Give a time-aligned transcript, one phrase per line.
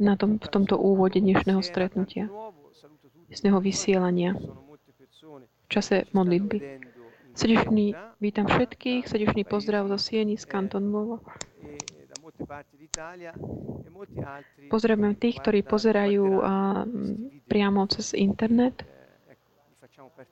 [0.00, 2.32] na tom, v tomto úvode dnešného stretnutia,
[3.28, 6.80] dnešného vysielania v čase modlitby.
[7.36, 11.20] Srdečný vítam všetkých, srdečný pozdrav zo Sieny z Kanton Nuovo.
[14.72, 16.40] Pozdravujem tých, ktorí pozerajú
[17.44, 18.88] priamo cez internet.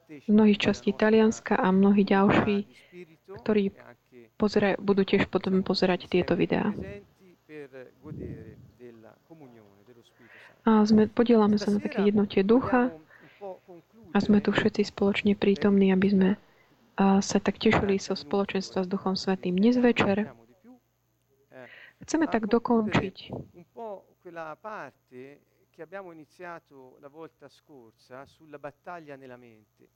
[0.09, 2.65] Z mnohých častí Talianska a mnohí ďalší,
[3.45, 3.75] ktorí
[4.41, 6.73] pozerajú, budú tiež potom pozerať tieto videá.
[10.65, 12.89] A sme, podielame sa na také jednotie ducha
[14.13, 16.29] a sme tu všetci spoločne prítomní, aby sme
[16.99, 19.59] sa tak tešili so spoločenstva s Duchom Svetým.
[19.61, 20.31] Dnes večer
[22.01, 23.17] chceme tak dokončiť
[25.75, 29.89] che abbiamo iniziato la volta scorsa sulla battaglia nella mente.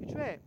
[0.00, 0.40] E cioè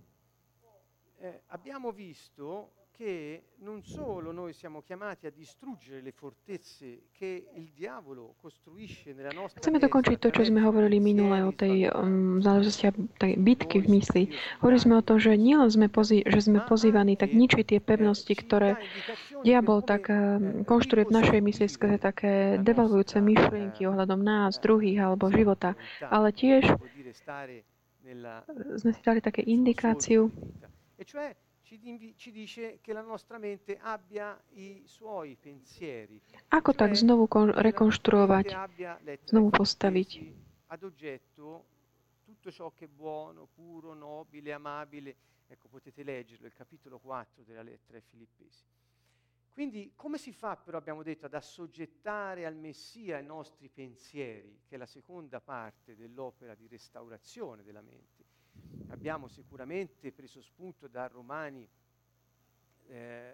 [1.19, 7.71] eh, abbiamo visto che non solo noi siamo chiamati a distruggere le fortezze che il
[7.73, 12.93] diavolo costruisce nella nostra Chceme dokončiť to, čo sme hovorili minule o tej um, záležitosti
[13.17, 14.23] tej bitky v mysli.
[14.61, 18.33] Hovorili sme o tom, že nielen sme, pozý, že sme pozývaní tak ničiť tie pevnosti,
[18.37, 18.77] ktoré
[19.41, 25.33] diabol tak um, konštruuje v našej mysli skrze také devalvujúce myšlienky ohľadom nás, druhých alebo
[25.33, 25.73] života,
[26.13, 26.69] ale tiež
[28.77, 30.29] sme si dali také indikáciu,
[32.15, 36.21] ci dice che la nostra mente abbia i suoi pensieri.
[36.49, 38.45] Ako tak znovu rekonštruovať,
[39.29, 40.09] znovu postaviť?
[40.73, 41.65] Ad oggetto
[42.23, 45.15] tutto ciò che è buono, puro, nobile, amabile.
[45.47, 48.63] Ecco, potete leggerlo, il capitolo 4 della lettera ai Filippesi.
[49.53, 54.75] Quindi come si fa però, abbiamo detto, ad assoggettare al Messia i nostri pensieri, che
[54.75, 58.12] è la seconda parte dell'opera di restaurazione della mente?
[58.89, 61.67] Abbiamo sicuramente preso spunto da Romani
[62.89, 63.33] eh,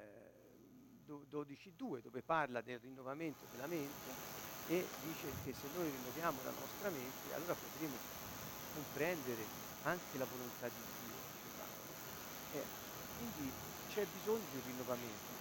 [1.08, 6.89] 12.2 dove parla del rinnovamento della mente e dice che se noi rinnoviamo la nostra
[6.89, 7.95] mente allora potremo
[8.73, 9.44] comprendere
[9.84, 12.60] anche la volontà di Dio.
[12.60, 12.64] Eh,
[13.17, 13.52] quindi
[13.89, 15.38] c'è bisogno di un rinnovamento.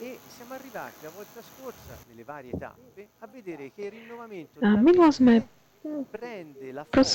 [0.00, 4.76] E siamo arrivati la volta scorsa, nelle varie tappe, a vedere che il rinnovamento della
[4.76, 5.61] mente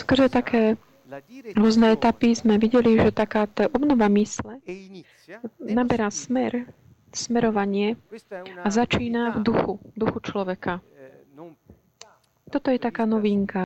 [0.08, 0.76] forza také
[1.56, 4.60] rôzne etapy sme videli, že taká tá obnova mysle
[5.64, 6.68] naberá smer,
[7.16, 7.96] smerovanie
[8.64, 10.84] a začína v duchu, duchu človeka.
[12.48, 13.64] Toto je taká novinka.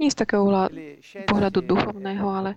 [0.00, 0.44] Nie z takého
[1.28, 2.50] pohľadu duchovného, ale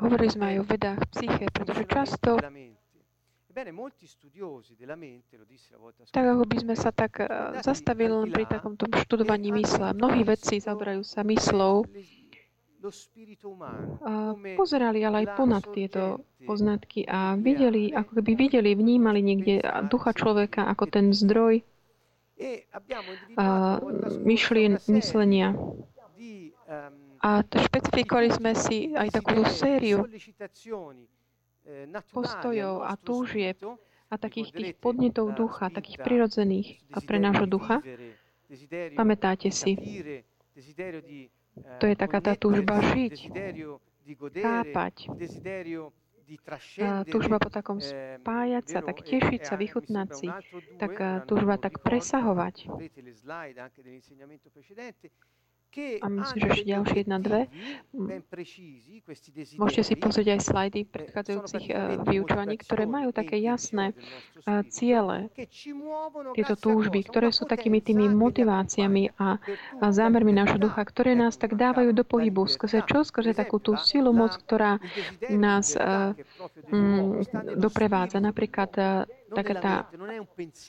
[0.00, 2.38] hovorili sme aj o vedách psyche, pretože často
[6.10, 7.30] tak ako by sme sa tak eh,
[7.62, 9.94] zastavili len pri takomto študovaní mysle.
[9.94, 11.86] Mnohí vedci zaoberajú sa myslou
[14.04, 20.12] a pozerali ale aj ponad tieto poznatky a videli, ako keby videli, vnímali niekde ducha
[20.12, 21.64] človeka ako ten zdroj
[22.34, 22.66] e
[23.38, 23.78] a
[24.20, 25.54] myšlien, myslenia.
[27.24, 30.04] A špecifikovali sme si aj takú sériu
[31.64, 33.56] Eh, postojov a túžieb
[34.12, 37.80] a takých tých podnetov ducha, takých prirodzených a pre nášho ducha.
[38.92, 39.72] Pamätáte si,
[41.80, 43.16] to je taká tá túžba žiť,
[44.44, 44.94] chápať,
[47.08, 50.28] túžba po takom spájať sa, tak tešiť sa, vychutnať si,
[50.76, 52.68] tak túžba tak presahovať.
[56.02, 57.40] A myslím, že ešte ďalšie jedna, dve.
[59.58, 61.76] Môžete si pozrieť aj slajdy predchádzajúcich uh,
[62.06, 65.30] vyučovaní, ktoré majú také jasné uh, ciele,
[66.34, 69.38] tieto túžby, ktoré sú takými tými motiváciami a,
[69.90, 72.46] zámermi nášho ducha, ktoré nás tak dávajú do pohybu.
[72.46, 73.02] Skrze čo?
[73.02, 74.78] Skrze takú tú silu, moc, ktorá
[75.30, 75.74] nás
[76.70, 77.20] um,
[77.58, 78.22] doprevádza.
[78.22, 79.74] Napríklad taká tá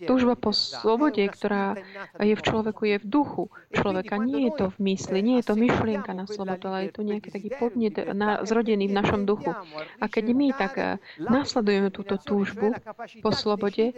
[0.09, 1.77] túžba po slobode, ktorá
[2.17, 4.17] je v človeku, je v duchu človeka.
[4.17, 7.29] Nie je to v mysli, nie je to myšlienka na slobodu, ale je to nejaký
[7.29, 9.53] taký podnet na, zrodený v našom duchu.
[10.01, 12.73] A keď my tak eh, nasledujeme túto túžbu
[13.21, 13.94] po slobode,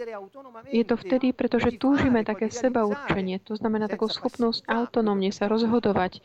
[0.68, 3.40] je to vtedy, pretože túžime také seba určenie.
[3.48, 6.20] To znamená takú schopnosť autonómne sa rozhodovať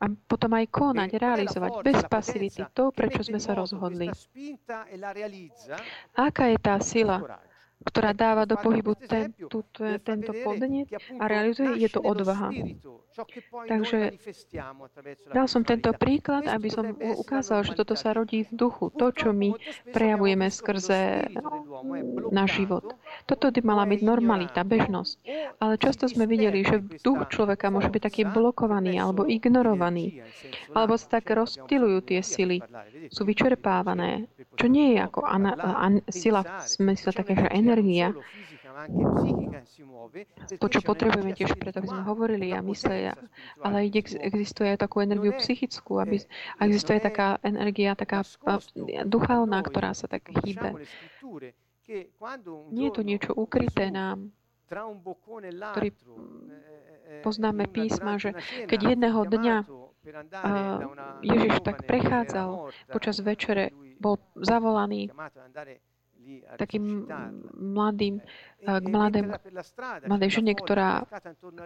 [0.00, 4.08] a potom aj konať, realizovať bez pasivity to, prečo sme sa rozhodli.
[6.16, 7.20] Aká je tá sila,
[7.80, 9.64] ktorá dáva do pohybu ten, tú,
[10.04, 12.52] tento podnet a realizuje, je to odvaha.
[13.66, 14.14] Takže
[15.34, 18.88] dal som tento príklad, aby som ukázal, že toto sa rodí v duchu.
[18.96, 19.56] To, čo my
[19.90, 21.28] prejavujeme skrze
[22.30, 22.94] náš život.
[23.26, 25.14] Toto by mala byť normalita, bežnosť.
[25.58, 30.22] Ale často sme videli, že duch človeka môže byť taký blokovaný alebo ignorovaný.
[30.72, 32.62] Alebo sa tak rozptilujú tie sily.
[33.10, 34.30] Sú vyčerpávané.
[34.54, 38.10] Čo nie je ako ana, an, sila v smysle také, že energia,
[40.58, 43.14] to, čo potrebujeme tiež preto, aby sme hovorili a mysleli,
[43.62, 43.86] ale
[44.26, 46.18] existuje aj takú energiu psychickú, aby,
[46.58, 48.26] a existuje taká energia, taká
[49.06, 50.82] duchovná, ktorá sa tak hýbe.
[52.74, 54.34] Nie je to niečo ukryté nám,
[55.74, 55.90] ktorý
[57.26, 58.38] poznáme písma, že
[58.70, 59.56] keď jedného dňa
[61.20, 65.12] Ježiš tak prechádzal počas večere, bol zavolaný
[66.56, 67.08] takým
[67.56, 68.20] mladým,
[68.60, 69.32] k mladém,
[70.04, 71.04] mladej žene, ktorá,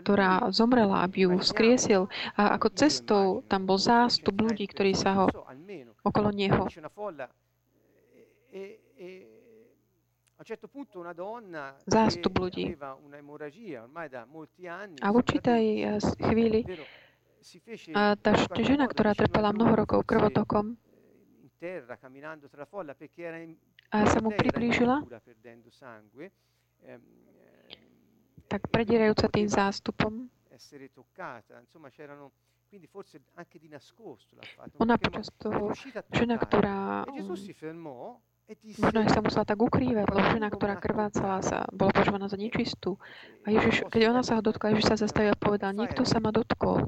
[0.03, 2.03] ktorá zomrela, aby ju vzkriesil.
[2.39, 5.27] A ako cestou tam bol zástup ľudí, ktorí sa ho
[6.07, 6.69] okolo neho
[11.89, 12.77] zástup ľudí.
[15.01, 15.65] A v určitej
[16.21, 16.61] chvíli
[17.95, 20.77] tá žena, ktorá trpela mnoho rokov krvotokom,
[23.95, 25.07] a sa mu priblížila,
[28.51, 30.27] tak predierajúca tým zástupom,
[34.83, 35.71] ona počas toho,
[36.11, 37.07] žena, ktorá
[38.77, 43.01] Možno aj sa musela tak ukrývať, lebo žena, ktorá krvácala, sa, bola požovaná za nečistú.
[43.41, 46.29] A Ježiš, keď ona sa ho dotkla, Ježiš sa zastavil a povedal, niekto sa ma
[46.29, 46.85] dotkol.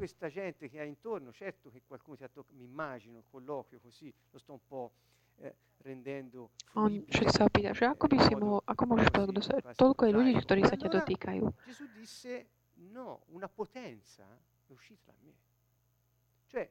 [6.75, 10.01] On všetci sa opýta, že ako by si mohol, ako môžeš povedať, kto sa, toľko
[10.03, 11.43] je ľudí, ktorí sa ťa dotýkajú.
[12.91, 14.27] No, una potenza
[14.67, 15.33] è uscita da me.
[16.45, 16.69] Cioè,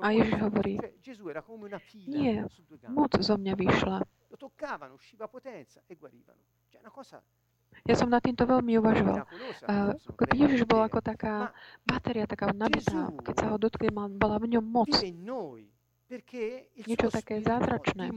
[0.00, 0.80] a Ježiš hovorí,
[2.08, 2.32] nie,
[2.88, 3.98] moc zo mňa vyšla.
[7.84, 9.26] E ja som nad týmto veľmi uvažoval.
[10.32, 11.52] Ježiš bol ako taká
[11.84, 13.12] batéria, taká nabitá.
[13.20, 14.88] Keď sa ho dotkli, bola v ňom moc.
[16.76, 18.12] Niečo také zázračné.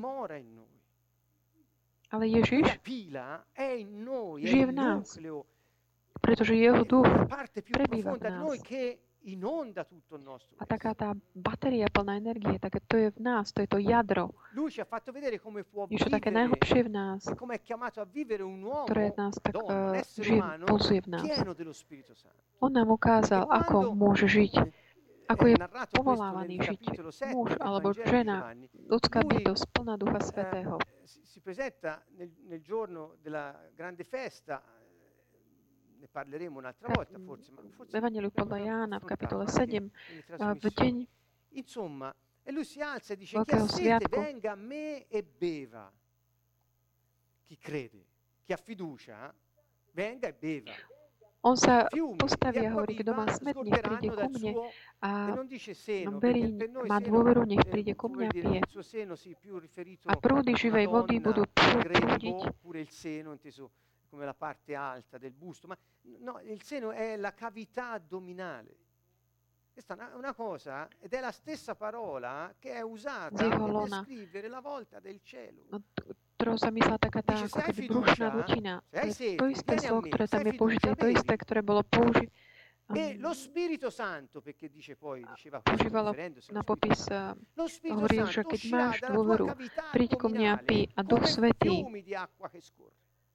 [2.08, 2.80] Ale Ježiš
[4.38, 5.20] žije v nás,
[6.22, 7.08] pretože jeho duch
[7.68, 8.44] prebýva v nás.
[10.56, 14.32] A taká tá batéria plná energie, tak to je v nás, to je to jadro.
[15.92, 17.28] Niečo také najhlbšie v nás,
[18.88, 21.28] ktoré nás tak uh, žije, pulsuje v nás.
[22.64, 24.54] On nám ukázal, ako môže žiť,
[25.28, 25.56] ako je
[25.92, 26.82] povolávaný žiť
[27.36, 28.56] muž alebo žena,
[28.88, 30.76] ľudská bytosť plná Ducha eh, Svetého.
[31.04, 34.64] Si presenta nel, nel giorno della grande festa
[35.98, 39.90] ne parleremo un'altra volta forse, ma forse Evangeliu podľa Jána v kapitole 7
[40.62, 40.96] v deň
[41.58, 42.14] Insomma,
[42.44, 45.92] e lui si alza e dice chi ha sete venga a me e beva.
[47.44, 48.06] Chi crede,
[48.44, 49.34] chi ha fiducia,
[49.92, 50.76] venga e beva.
[51.48, 51.88] On sa
[52.20, 54.52] postaví a hovorí, kto má smet, nech príde ku mne
[55.00, 55.32] a
[56.20, 56.44] verí,
[56.84, 58.60] má dôveru, nech príde ku mne a pije.
[60.12, 62.36] A prúdy živej vody budú prúdiť
[64.08, 65.78] come la parte alta del busto, ma
[66.20, 68.76] no, il seno è la cavità addominale.
[69.72, 74.62] Questa è una cosa, ed è la stessa parola che è usata per descrivere la
[74.62, 75.68] volta del cielo.
[76.38, 78.74] Ktorou sa myslela taká tá ako keby brušná dutina.
[79.42, 82.30] To isté slovo, ktoré tam je použité, to isté, ktoré bolo použité.
[82.88, 86.16] E lo Spirito Santo, perché dice poi, diceva používalo
[86.56, 87.04] na popis,
[87.84, 89.52] hovoril, že keď máš dôveru,
[89.92, 91.84] príď ku mne a pí a Duch Svetý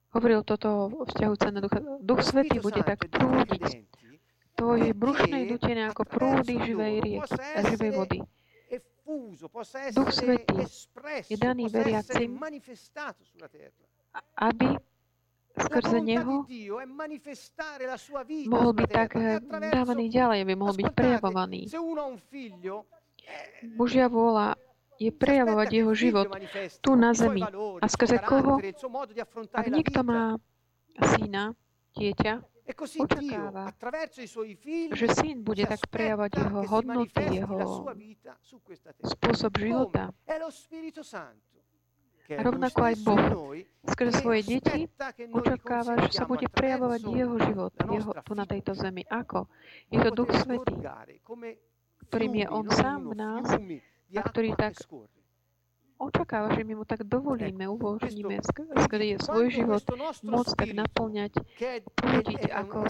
[0.09, 1.85] hovoril toto vzťahujúce na ducha.
[2.01, 3.85] Duch Svetý bude tak prúdiť
[4.57, 7.33] tvojej brušnej dutine ako prúdy živej rieky,
[7.77, 8.19] živej vody.
[9.93, 10.61] Duch Svetý
[11.29, 12.37] je daný veriacim,
[14.37, 14.67] aby
[15.53, 16.45] skrze Neho
[18.49, 19.09] mohol byť tak
[19.49, 21.61] dávaný ďalej, aby mohol byť prejavovaný.
[23.73, 24.53] Božia vôľa
[25.01, 26.27] je prejavovať jeho život
[26.79, 27.41] tu na zemi.
[27.81, 28.61] A skrze koho?
[29.53, 30.37] Ak niekto má
[31.17, 31.57] syna,
[31.97, 33.75] dieťa, očakáva,
[34.95, 36.59] že syn bude tak prejavovať jeho.
[36.63, 37.59] hodnoty, jeho
[39.03, 40.15] spôsob života.
[42.33, 43.51] A rovnako aj Boh.
[43.83, 44.87] skrze svoje deti
[45.35, 47.71] očakáva, že sa bude prejavovať jeho život.
[47.75, 49.03] jeho, tu na tejto zemi.
[49.11, 49.51] Ako?
[49.91, 50.79] Je to Duch Svetý,
[52.07, 53.47] ktorým je On sám v nás
[54.13, 54.79] a ktorý tak
[55.99, 58.73] očakáva, že my mu tak dovolíme, uvoľníme skrze
[59.21, 59.83] svoj život
[60.25, 61.33] moc tak naplňať,
[61.93, 62.89] prúdiť ako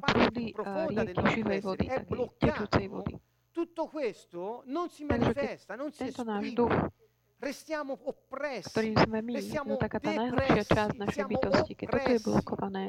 [0.00, 0.54] prúdy
[0.92, 3.14] rieky živej vody, takej tečúcej vody.
[3.52, 6.56] Tutto questo non si manifesta, non si esprime
[7.42, 9.34] ktorým sme my,
[9.66, 12.84] no taká tá najlepšia časť našej bytosti, keď toto je blokované,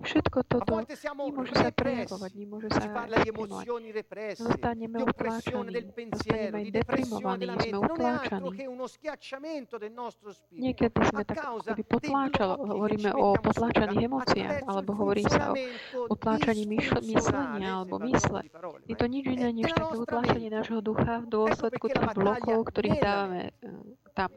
[0.00, 3.68] všetko toto nemôže sa prejavovať, nemôže sa exprimovať.
[4.40, 8.48] Zostaneme utláčaní, zostaneme deprimovaní, sme utláčaní.
[10.56, 11.38] Niekedy sme tak
[11.68, 16.64] keby potláčali, hovoríme o potláčaných emóciách, alebo hovorí sa o utláčaní
[17.04, 18.40] myslenia alebo mysle.
[18.88, 23.52] Je to nič iné, než také utláčanie nášho ducha v dôsledku tých blokov, ktorých dávame
[24.14, 24.30] tam.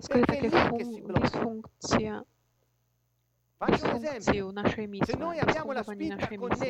[0.00, 0.48] Skôr je
[3.58, 6.68] také fun- dysfunkcia, dysfunkciu našej mysle, dysfungovanie našej mysle.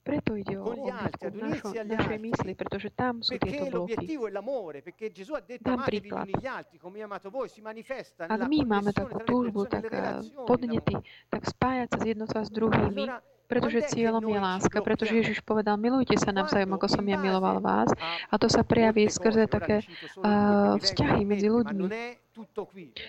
[0.00, 4.06] Preto ide o obnovku našo, našej mysli, pretože tam sú tieto bloky.
[5.58, 6.26] Dám príklad.
[8.18, 9.84] Ak my máme takú túžbu, tak
[10.44, 10.94] podnety,
[11.28, 13.04] tak spájať sa z jednota s druhými,
[13.44, 17.88] pretože cieľom je láska, pretože Ježiš povedal, milujte sa navzájom, ako som ja miloval vás.
[18.28, 19.80] A to sa prejaví skrze také
[20.20, 21.84] uh, vzťahy medzi ľuďmi.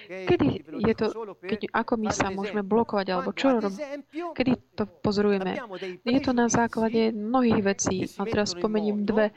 [0.10, 1.08] Kedy je to,
[1.38, 4.02] keď, ako my sa môžeme blokovať, alebo čo robíme,
[4.34, 5.60] kedy to pozorujeme?
[6.02, 8.10] Je to na základe mnohých vecí.
[8.18, 9.30] A teraz spomením dve.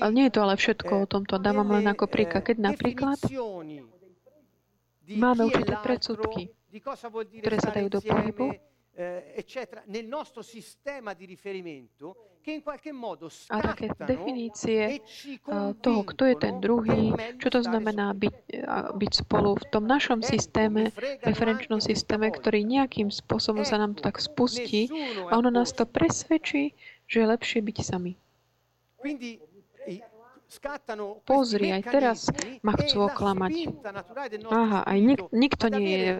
[0.00, 1.40] Ale nie je to ale všetko o tomto.
[1.40, 2.44] Dávam len ako príklad.
[2.44, 3.18] Keď napríklad
[5.08, 6.52] máme určité predsudky,
[7.40, 8.56] ktoré sa dajú do pohybu,
[8.94, 14.98] eh, eccetera, nel nostro sistema di riferimento, che in qualche modo a také definície
[15.78, 18.36] toho, kto je ten druhý, čo to znamená byť,
[18.98, 20.90] byť spolu v tom našom systéme,
[21.22, 24.90] referenčnom systéme, ktorý nejakým spôsobom sa nám to tak spustí
[25.30, 26.74] a ono nás to presvedčí,
[27.06, 28.18] že je lepšie byť sami.
[31.24, 32.18] Pozri, aj teraz
[32.60, 33.52] ma chcú oklamať.
[34.52, 36.12] Aha, aj nik, nikto nie je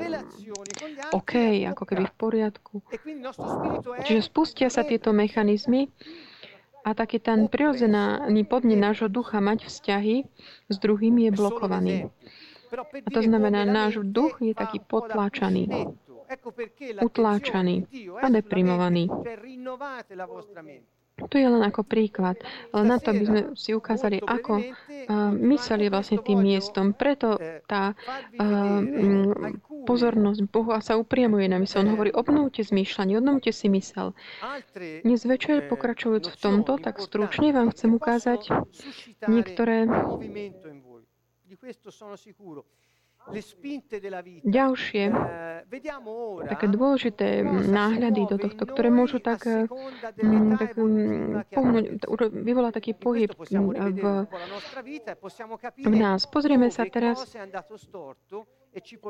[1.13, 1.33] OK,
[1.69, 2.75] ako keby v poriadku.
[4.09, 5.93] Čiže spustia sa tieto mechanizmy
[6.83, 10.27] a taký ten prirodzený podnet nášho ducha mať vzťahy
[10.73, 11.97] s druhými je blokovaný.
[12.73, 15.93] A to znamená, náš duch je taký potláčaný,
[17.05, 17.85] utláčaný
[18.17, 19.13] a deprimovaný.
[21.29, 22.39] To je len ako príklad,
[22.71, 24.63] ale na to, aby sme si ukázali, ako
[25.43, 26.95] mysel je vlastne tým miestom.
[26.95, 27.37] Preto
[27.67, 27.95] tá
[29.85, 31.83] pozornosť Boha sa upriamuje na mysel.
[31.83, 34.15] On hovorí, obnovte zmýšľanie, obnovte si mysel.
[35.03, 38.41] Dnes večer, pokračujúc v tomto, tak stručne vám chcem ukázať
[39.27, 39.87] niektoré
[44.43, 45.05] Ďalšie.
[45.09, 49.71] Eh, také dôležité náhľady do tohto, ktoré môžu tak, eh,
[50.19, 51.85] mm, tak mm, pohnúť,
[52.35, 54.05] vyvolať taký pohyb mm, v,
[55.87, 56.27] v nás.
[56.27, 57.23] Pozrieme sa teraz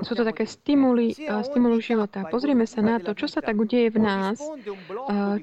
[0.02, 2.26] sú to také stimuly, stimuly života.
[2.26, 4.42] Pozrieme sa na to, čo sa tak udeje v nás,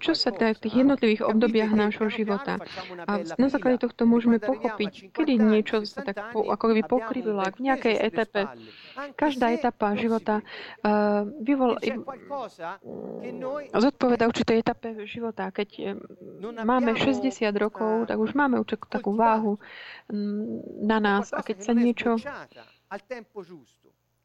[0.04, 2.60] čo sa tak v tých jednotlivých obdobiach nášho života.
[3.08, 7.64] A na základe tohto môžeme pochopiť, kedy niečo sa tak po, ako by pokrivilo, ak
[7.64, 8.42] v nejakej etape.
[9.16, 10.44] Každá etapa života
[10.84, 11.80] uh, vyvol,
[13.72, 15.48] zodpoveda určitej etape života.
[15.56, 15.96] Keď
[16.68, 17.24] máme 60
[17.56, 19.56] rokov, tak už máme určitú takú váhu
[20.84, 21.32] na nás.
[21.32, 22.20] A keď sa niečo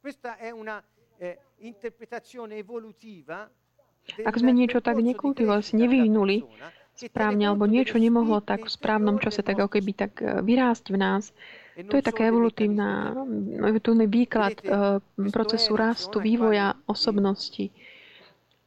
[0.04, 0.84] Questa è una
[1.16, 3.48] eh, interpretazione evolutiva
[4.04, 6.44] ak sme niečo tak nekultivovali, si nevyvinuli
[6.92, 10.96] správne, alebo niečo nemohlo tak v správnom čase tak ako keby tak eh, vyrásť v
[11.00, 11.32] nás,
[11.72, 13.16] e to je taká evolutívna,
[13.64, 15.00] evolutívny výklad uh,
[15.32, 17.72] procesu rastu, vývoja osobnosti,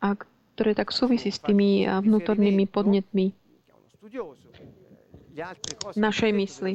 [0.01, 0.17] a
[0.57, 3.31] ktoré tak súvisí s tými uh, vnútornými podnetmi
[5.95, 6.73] našej mysli.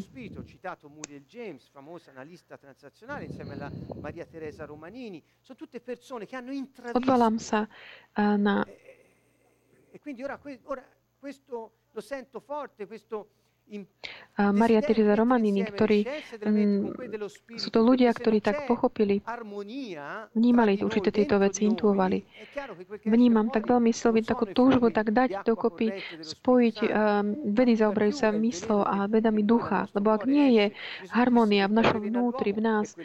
[6.95, 7.61] Odvolám sa
[8.17, 8.57] na
[9.93, 10.85] e quindi ora, ora
[11.19, 13.42] questo lo sento forte, questo
[14.33, 16.05] Maria Teresa Romanini, ktorí
[16.45, 16.93] m,
[17.57, 19.21] sú to ľudia, ktorí tak pochopili,
[20.33, 22.25] vnímali určité tieto veci, intuovali.
[23.05, 26.89] Vnímam tak veľmi silný takú túžbu, tak dať dokopy, spojiť um,
[27.53, 30.67] vedy zaoberajú sa myslou a vedami ducha, lebo ak nie je
[31.13, 32.97] harmonia v našom vnútri, v nás,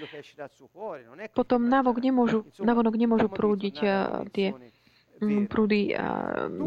[1.35, 4.76] potom navok nemôžu, navonok nemôžu prúdiť uh, tie Mm,
[5.49, 5.97] prúdy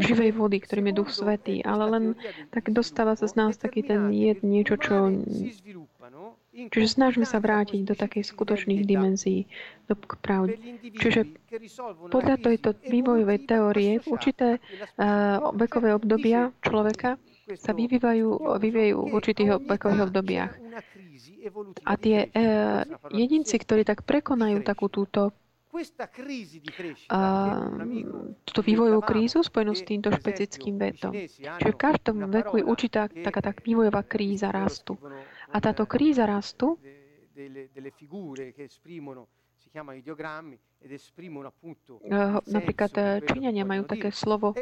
[0.02, 2.04] živej vody, ktorým je Duch Svetý, ale len
[2.50, 5.10] tak dostáva sa z nás taký ten jed, niečo, čo...
[6.50, 9.46] Čiže snažíme sa vrátiť do takej skutočných dimenzií,
[9.86, 10.82] do pravdy.
[10.98, 11.30] Čiže
[12.10, 17.22] podľa tejto vývojovej teórie v určité uh, vekové obdobia človeka
[17.54, 20.52] sa vyvíjajú, vyvíjajú v určitých vekových obdobiach.
[21.86, 22.82] A tie uh,
[23.14, 25.30] jedinci, ktorí tak prekonajú takú túto
[28.42, 31.14] túto vývojovú krízu spojenú s týmto špecifickým vetom.
[31.14, 34.98] Čiže v každom veku je určitá taká tak vývojová kríza rastu.
[35.54, 36.74] A táto kríza rastu
[42.50, 42.92] napríklad
[43.30, 44.58] Číňania majú také slovo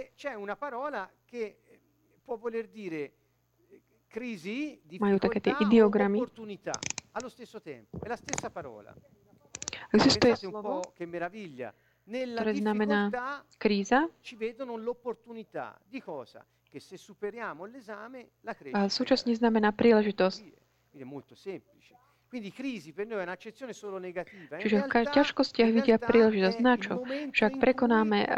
[5.01, 6.19] majú také tie ideogramy.
[9.93, 10.85] Existuje slovo,
[12.09, 13.01] ktoré znamená
[13.57, 14.09] kríza
[18.77, 20.41] a súčasne znamená príležitosť.
[24.61, 26.59] Čiže v ťažkostiach vidia príležitosť.
[26.61, 27.01] Na čo?
[27.33, 28.33] Že ak prekonáme uh,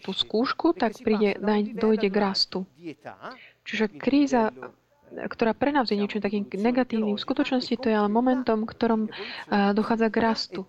[0.00, 1.36] tú skúšku, tak príde,
[1.76, 2.64] dojde k rastu.
[3.68, 4.56] Čiže kríza
[5.06, 7.14] ktorá pre nás je niečo takým negatívnym.
[7.14, 9.08] V skutočnosti to je ale momentom, ktorom
[9.48, 10.60] dochádza k rastu.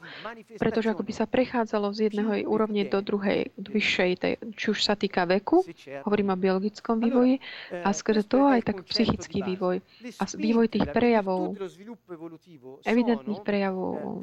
[0.55, 4.93] Pretože ako by sa prechádzalo z jedného úrovne do druhej, vyššej, tej, či už sa
[4.93, 5.65] týka veku,
[6.05, 7.41] hovorím o biologickom vývoji,
[7.73, 9.81] a skrze to aj tak psychický vývoj.
[10.21, 11.57] A vývoj tých prejavov,
[12.85, 14.21] evidentných prejavov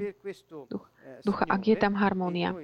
[1.23, 2.55] ducha, ak je tam harmónia.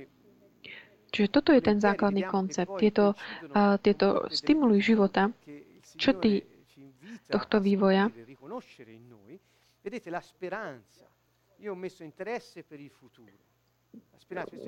[1.10, 2.70] Čiže toto je ten základný koncept.
[2.78, 3.18] Tieto,
[3.50, 5.34] uh, tieto stimuly života,
[5.98, 6.46] čo ty
[7.30, 8.10] tohto vývoja,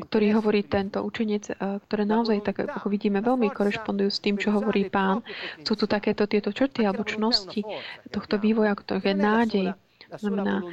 [0.02, 1.54] ktorý hovorí tento učenec,
[1.86, 5.22] ktoré naozaj, tak ako vidíme, veľmi korešpondujú s tým, čo hovorí pán.
[5.62, 7.62] Sú tu takéto tieto črty alebo čnosti
[8.10, 9.66] tohto vývoja, ktoré je nádej.
[10.12, 10.66] Znamená,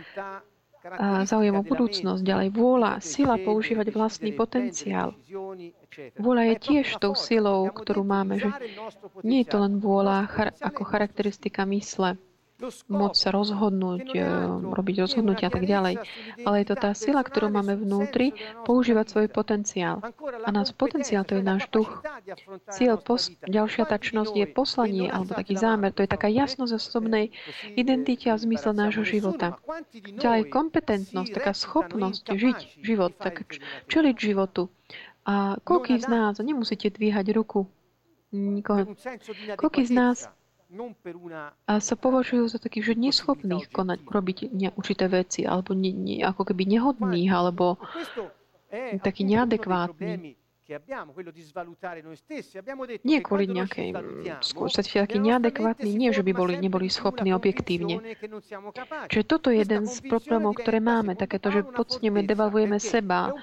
[1.25, 5.11] záujem o budúcnosť, ďalej vôľa, sila používať vlastný potenciál.
[6.15, 8.49] Vôľa je tiež tou silou, ktorú máme, že
[9.21, 12.15] nie je to len vôľa char- ako charakteristika mysle,
[12.91, 14.19] môcť sa rozhodnúť, e,
[14.75, 16.03] robiť rozhodnutia a tak ďalej.
[16.43, 18.35] Ale je to tá sila, ktorú máme vnútri,
[18.67, 20.03] používať svoj potenciál.
[20.43, 22.03] A náš potenciál to je náš duch.
[22.67, 25.95] Cieľ, pos- ďalšia tačnosť je poslanie alebo taký zámer.
[25.95, 27.31] To je taká jasnosť osobnej
[27.79, 29.55] identite a zmysle nášho života.
[30.19, 33.47] Ďalej kompetentnosť, taká schopnosť žiť život, tak
[33.87, 34.67] čeliť životu.
[35.23, 37.69] A koľký z nás, nemusíte dvíhať ruku,
[38.33, 38.97] nikoho,
[39.55, 40.17] koľký z nás
[41.81, 44.37] sa považujú za takých, že neschopných konať, robiť
[44.77, 47.81] určité veci, alebo ne, ne, ako keby nehodných, alebo
[49.01, 50.38] taký neadekvátny.
[53.01, 53.89] Nie kvôli nejakej
[54.45, 57.97] skúsenosti, taký neadekvátny, nie, že by boli, neboli schopní objektívne.
[59.09, 63.33] Čiže toto je jeden z problémov, ktoré máme, takéto, že podcenujeme, devalvujeme seba.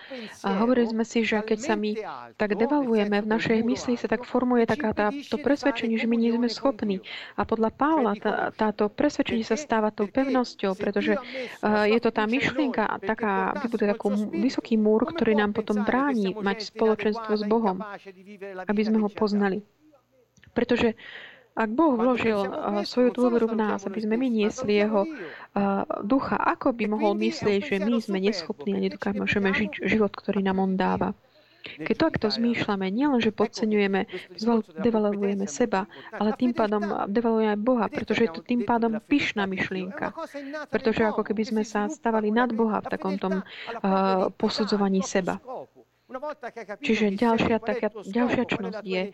[0.46, 1.98] A hovorili sme si, že keď sa my
[2.38, 6.30] tak devalvujeme, v našej mysli sa tak formuje taká tá, to presvedčenie, že my nie
[6.30, 7.02] sme schopní.
[7.34, 12.22] A podľa Pavla tá, táto presvedčenie sa stáva tou pevnosťou, pretože uh, je to tá
[12.30, 17.76] myšlienka, taká, vybuduje taký vysoký múr, ktorý nám potom bráni mať spoločenstvo spoločenstvo s Bohom,
[18.68, 19.64] aby sme ho poznali.
[20.52, 20.96] Pretože
[21.56, 26.36] ak Boh vložil uh, svoju dôveru v nás, aby sme my niesli jeho uh, ducha,
[26.36, 30.76] ako by mohol myslieť, že my sme neschopní a nedokážeme žiť život, ktorý nám on
[30.76, 31.16] dáva?
[31.66, 34.06] Keď takto zmýšľame, nielen, že podceňujeme,
[34.78, 40.14] devalvujeme seba, ale tým pádom devalvujeme aj Boha, pretože je to tým pádom pyšná myšlienka.
[40.70, 45.42] Pretože ako keby sme sa stavali nad Boha v takom tom uh, posudzovaní seba.
[46.86, 49.10] Čiže ďalšia, taká, ďalšia čnosť je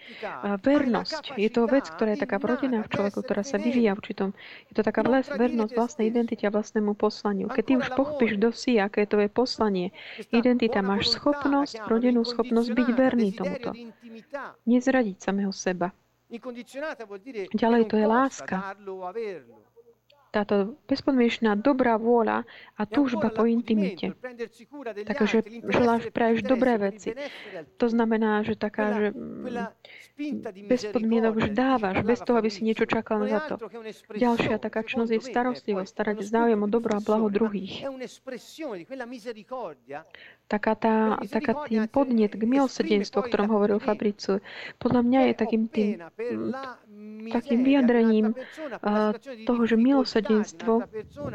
[0.60, 1.40] vernosť.
[1.40, 4.28] Je to vec, ktorá je taká vrodená v človeku, ktorá sa vyvíja v určitom.
[4.68, 5.00] Je to taká
[5.32, 7.48] vernosť vlastnej identite a vlastnému poslaniu.
[7.48, 9.96] Keď ty už pochopíš, kto si, aké je tvoje poslanie,
[10.28, 13.72] identita, máš schopnosť, rodenú schopnosť byť verný tomuto.
[14.68, 15.96] Nezradiť samého seba.
[17.56, 18.76] Ďalej to je láska
[20.32, 22.48] táto bezpodmienečná dobrá vôľa
[22.80, 24.16] a túžba po intimite.
[25.04, 27.12] Takže želáš, praješ dobré veci.
[27.76, 29.08] To znamená, že taká, že
[30.68, 33.54] bez podmienok už dávaš, bez toho, aby si niečo čakal za to.
[34.16, 37.84] Ďalšia taká čnosť je starostlivosť, starať záujem o dobro a blaho druhých.
[40.48, 40.96] Taká, tá,
[41.28, 44.40] taká tým podnet k milosrdenstvu, o ktorom hovoril Fabricu,
[44.80, 46.00] podľa mňa je takým tým
[47.30, 48.34] takým vyjadrením
[49.46, 50.88] toho, že milosrdenstvo,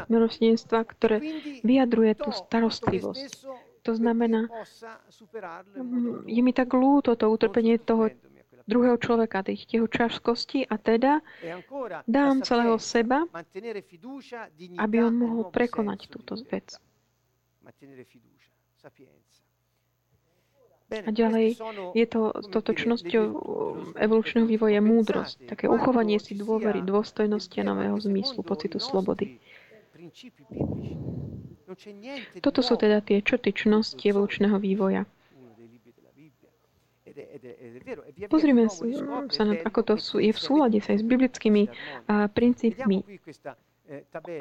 [0.09, 1.17] milosrdenstva, ktoré
[1.63, 3.31] vyjadruje tú starostlivosť.
[3.87, 4.51] To znamená,
[5.79, 8.11] mm, je mi tak ľúto to utrpenie toho
[8.67, 11.23] druhého človeka, tých jeho čažkosti a teda
[12.03, 13.23] dám celého seba,
[14.75, 16.75] aby on mohol prekonať túto vec.
[20.87, 21.59] A ďalej
[21.91, 23.25] je to touto čnosťou
[23.99, 29.35] evolučného vývoja múdrosť, také uchovanie si dôvery, dôstojnosti a nového zmyslu, pocitu slobody.
[32.39, 35.03] Toto sú teda tie črty čnosti evolučného vývoja.
[38.31, 38.71] Pozrime
[39.27, 43.03] sa na ako to sú, je v súlade sa aj s biblickými uh, princípmi.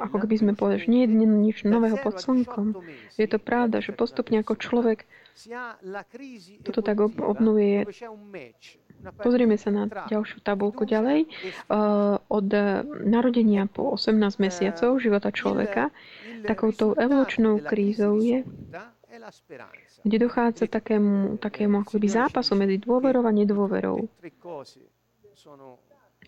[0.03, 2.79] Ako keby sme povedali, že nie je nič nového pod slnkom.
[3.15, 5.07] Je to pravda, že postupne ako človek
[6.65, 7.85] toto tak obnovuje.
[9.21, 11.29] Pozrieme sa na ďalšiu tabulku ďalej.
[11.69, 12.49] Uh, od
[13.05, 15.93] narodenia po 18 mesiacov života človeka
[16.43, 18.43] takouto evolučnou krízou je
[20.07, 24.07] kde dochádza takému, takému akoby zápasu medzi dôverou a nedôverou.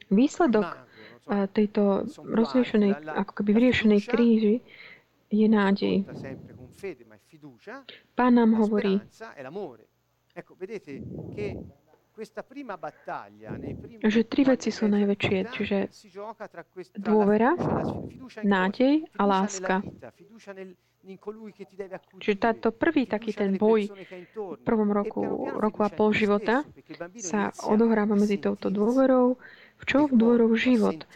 [0.09, 0.67] Výsledok
[1.53, 4.55] tejto rozriešenej, ako keby vyriešenej kríži
[5.29, 6.09] je nádej.
[8.17, 9.01] Pán nám hovorí,
[14.03, 15.79] že tri veci sú najväčšie, čiže
[16.99, 17.55] dôvera,
[18.43, 19.85] nádej a láska.
[22.19, 23.87] Čiže táto prvý taký ten boj
[24.35, 25.23] v prvom roku,
[25.57, 26.67] roku a pol života
[27.17, 29.39] sa odohráva medzi touto dôverou,
[29.79, 31.07] v čo v dôverou život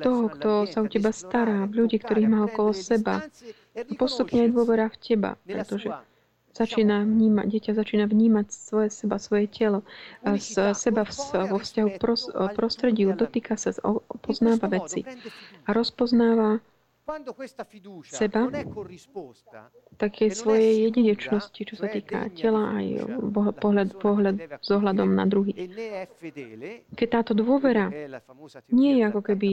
[0.00, 3.26] toho, kto sa o teba stará, v ľudí, ktorých má okolo seba.
[3.98, 5.90] Postupne aj dôvera v teba, pretože
[6.54, 9.82] začína vnímať, dieťa začína vnímať svoje seba, svoje telo,
[10.22, 11.10] z seba v,
[11.50, 13.74] vo vzťahu pros, prostrediu, dotýka sa,
[14.22, 15.02] poznáva veci
[15.66, 16.62] a rozpoznáva
[18.08, 18.48] seba,
[20.00, 22.86] také svojej jedinečnosti, čo sa týka tela aj
[23.60, 25.52] pohľad, pohľad s ohľadom na druhý.
[26.96, 27.92] Keď táto dôvera
[28.72, 29.50] nie je ako keby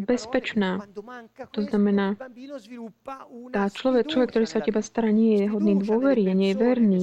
[0.00, 0.80] bezpečná,
[1.52, 2.16] to znamená,
[3.52, 7.02] tá človek, človek, ktorý sa o teba stará, nie je hodný dôvery, nie je verný,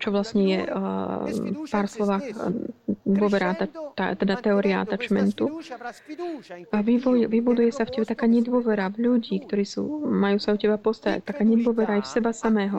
[0.00, 2.24] čo vlastne je uh, v pár slovách
[3.06, 5.62] dôvera, tá, tá, teda teória attachmentu,
[6.72, 10.60] a vybuduje vybuduje sa v tebe taká nedôvera v ľudí, ktorí sú, majú sa o
[10.60, 12.78] teba postarať, taká nedôvera aj v seba samého.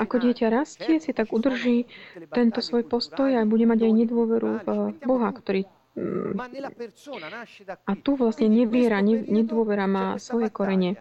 [0.00, 1.86] Ako dieťa rastie, si tak udrží
[2.32, 4.68] tento svoj postoj a bude mať aj nedôveru v
[5.04, 6.40] Boha, ktorý mm,
[7.84, 10.96] a tu vlastne neviera, nedôvera má svoje korene.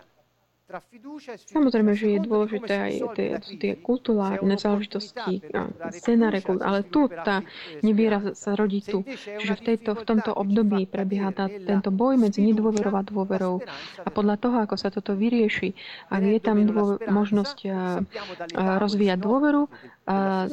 [1.46, 3.30] Samozrejme, že je dôležité aj tie,
[3.62, 5.46] tie kulturálne záležitosti,
[5.94, 7.46] scenáre, ale tu tá
[7.86, 9.06] neviera sa rodí tu.
[9.06, 13.62] Čiže v, tejto, v tomto období prebieha tá, tento boj medzi nedôverou a dôverou.
[14.02, 15.78] A podľa toho, ako sa toto vyrieši,
[16.10, 18.02] ak je tam dôver, možnosť a,
[18.58, 19.70] a rozvíjať dôveru,
[20.10, 20.50] a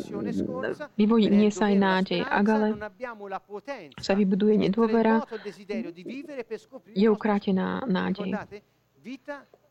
[1.53, 2.21] sa aj nádej.
[2.21, 2.69] Ak ale
[3.97, 5.25] sa vybuduje nedôvera,
[6.93, 8.37] je ukrátená nádej.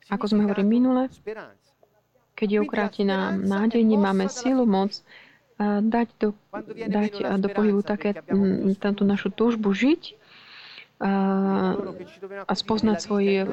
[0.10, 1.12] Ako sme hovorili minule,
[2.34, 4.98] keď je ukrátená nádej, nemáme silu, moc
[5.62, 6.30] dať do,
[6.90, 8.18] dať do pohybu také,
[8.98, 10.18] tú našu túžbu žiť
[11.02, 11.12] a,
[12.50, 13.46] a spoznať svoje,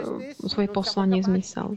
[0.49, 1.77] svoje poslanie, zmysel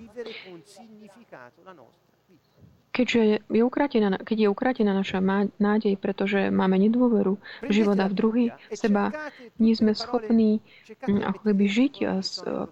[2.91, 5.23] keďže je ukratená, keď je ukratená naša
[5.57, 7.39] nádej, pretože máme nedôveru
[7.71, 9.15] života v druhý, seba,
[9.57, 10.59] nie sme schopní
[11.07, 12.13] mm, ako keby žiť a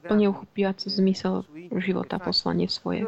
[0.03, 1.47] plne uchopiať zmysel
[1.79, 3.07] života, poslanie svoje.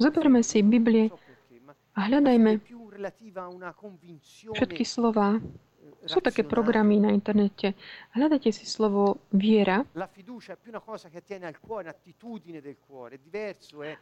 [0.00, 1.12] Zoberme si Biblie
[1.92, 2.64] a hľadajme
[4.56, 5.40] všetky slova,
[6.08, 7.76] sú také programy na internete.
[8.16, 9.84] Hľadajte si slovo viera.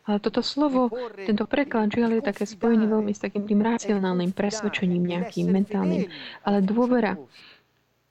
[0.07, 0.81] Ale toto slovo,
[1.27, 6.07] tento preklad, žiaľ je také spojené veľmi s takým tým racionálnym presvedčením nejakým mentálnym.
[6.47, 7.19] Ale dôvera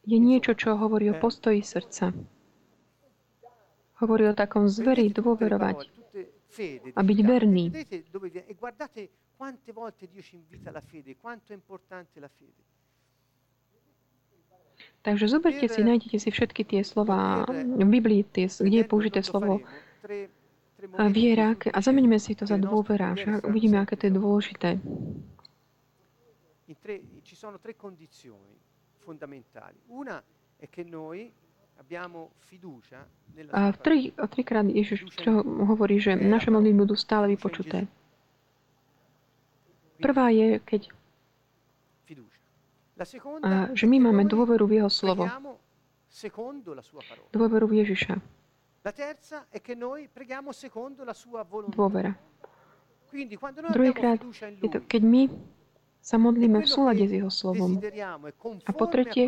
[0.08, 1.21] je niečo, čo hovorí o eh.
[1.21, 2.15] postoji srdca.
[4.04, 5.78] Hovorí o takom zveri dôverovať
[6.95, 7.65] a byť verný.
[9.38, 12.77] Quante volte Dio ci invita alla fede, quanto è importante la fede.
[15.08, 19.63] Takže zoberte si, nájdete si všetky tie slova v Biblii, tie, kde je použité slovo
[21.08, 24.70] viera a zameňme si to za dôvera, že uvidíme, aké to je dôležité.
[27.24, 28.60] Ci sono tre condizioni
[29.00, 29.80] fondamentali.
[29.96, 30.20] Una
[30.60, 31.32] è che noi
[31.80, 33.08] abbiamo fiducia
[33.52, 37.88] a tri, trikrát Ježiš čo hovorí, že naše modlitby budú stále vypočuté.
[40.04, 40.96] Prvá je, keď
[43.43, 45.29] a že my máme dôveru v Jeho slovo.
[47.29, 48.15] Dôveru v Ježiša.
[51.71, 52.12] Dôvera.
[53.71, 54.19] Druhýkrát
[54.63, 55.21] je to, keď my
[56.07, 57.83] sa modlíme v súlade s Jeho slovom.
[58.63, 59.27] A po tretie,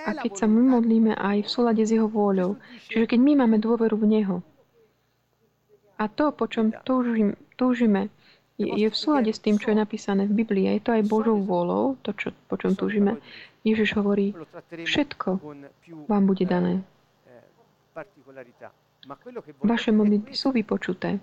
[0.00, 2.56] a keď sa my modlíme aj v súlade s Jeho vôľou.
[2.88, 4.36] Čiže keď my máme dôveru v Neho.
[6.00, 8.10] A to, po čom túžim, túžime,
[8.54, 10.70] je, je v súlade s tým, čo je napísané v Biblii.
[10.78, 13.18] Je to aj Božou vôľou, to, čo, po čom túžime.
[13.66, 14.36] Ježiš hovorí,
[14.70, 15.40] všetko
[16.06, 16.86] vám bude dané.
[19.60, 21.18] Vaše modlitby sú vypočuté.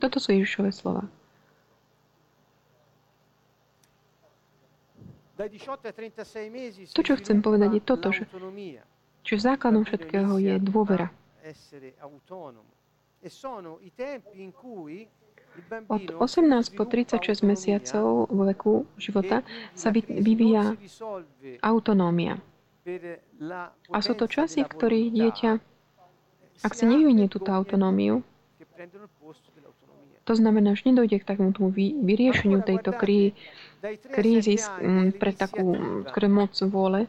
[0.00, 1.06] Toto sú Ježišové slova.
[6.94, 8.24] To, čo chcem povedať, je toto, že,
[9.26, 11.10] že základom všetkého je dôvera.
[15.88, 20.74] Od 18 po 36 mesiacov vo veku života sa vyvíja
[21.62, 22.42] autonómia.
[23.88, 25.50] A sú to časy, v ktorých dieťa,
[26.64, 28.20] ak sa nevyvinie túto autonómiu,
[30.24, 31.52] to znamená, že nedojde k takému
[32.00, 33.36] vyriešeniu tejto krí,
[34.08, 34.56] krízy
[35.20, 35.76] pre takú
[36.08, 37.04] skôr moc vôle,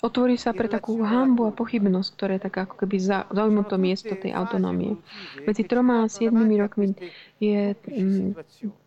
[0.00, 2.96] otvorí sa pre takú hambu a pochybnosť, ktoré je taká ako keby
[3.30, 4.98] zaujíma to miesto tej autonómie.
[5.44, 6.96] Medzi troma a siedmimi rokmi
[7.38, 8.34] je, m,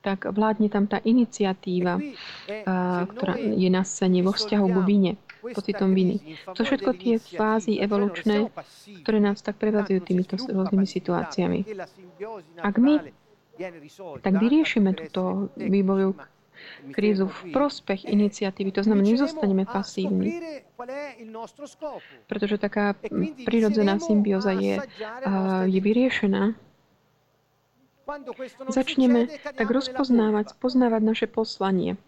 [0.03, 2.01] tak vládne tam tá iniciatíva,
[3.07, 5.13] ktorá je na scéne vo vzťahu k vine
[5.53, 6.35] pocitom viny.
[6.51, 8.51] To všetko tie fázy evolučné,
[9.03, 11.59] ktoré nás tak prevádzajú týmito rôznymi situáciami.
[12.59, 12.99] Ak my
[14.21, 16.13] tak vyriešime túto vývoju
[16.91, 20.63] krízu v prospech iniciatívy, to znamená, nezostaneme pasívni,
[22.27, 22.93] pretože taká
[23.45, 24.81] prirodzená symbióza je,
[25.65, 26.53] je vyriešená,
[28.71, 31.99] začneme tak rozpoznávať, spoznávať naše poslanie.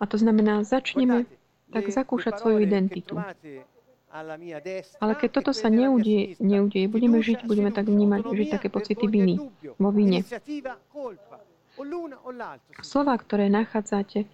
[0.00, 1.26] A to znamená, začneme
[1.74, 3.18] tak zakúšať svoju identitu.
[4.98, 9.38] Ale keď toto sa neudeje, neudeje, budeme žiť, budeme tak vnímať, žiť také pocity viny,
[9.78, 10.26] vo vine.
[12.80, 14.24] Slova, ktoré nachádzate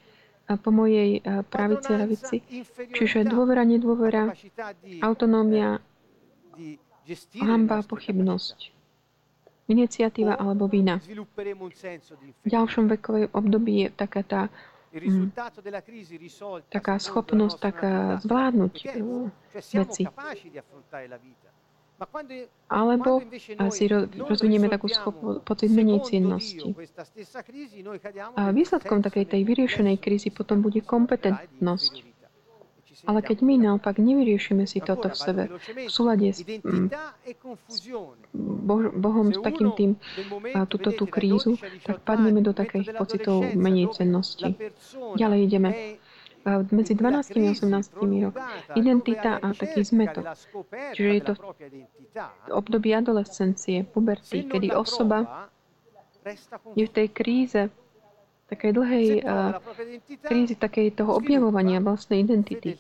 [0.46, 2.36] po mojej pravici a levici,
[2.94, 4.30] čiže dôvera, nedôvera,
[5.02, 5.82] autonómia,
[7.42, 8.70] hamba, pochybnosť,
[9.66, 11.02] iniciatíva alebo vina.
[11.02, 14.42] V ďalšom vekovej období je taká tá
[14.96, 15.28] Mm.
[16.72, 17.76] taká schopnosť tak
[18.24, 18.74] zvládnuť
[19.76, 20.08] veci.
[22.68, 23.24] Alebo
[23.72, 26.76] si rozvinieme takú schopnosť, pocit menej cennosti.
[28.36, 32.16] A výsledkom takej tej vyriešenej krízy potom bude kompetentnosť.
[33.06, 36.88] ale keď my naopak nevyriešime si toto v sebe, v súlade s, mm,
[38.98, 39.90] Bohom, s takým tým,
[40.56, 44.58] a túto tú krízu, tak padneme do takých pocitov menej cennosti.
[45.14, 45.70] Ďalej ideme
[46.70, 48.34] medzi 12 a 18 rok.
[48.78, 50.24] Identita a taký zmetok.
[50.94, 51.34] Čiže je to
[52.54, 55.50] obdobie adolescencie, puberty, kedy osoba
[56.74, 57.62] je v tej kríze
[58.46, 59.58] takej dlhej uh,
[60.22, 62.78] krízy, takej toho objavovania vlastnej identity.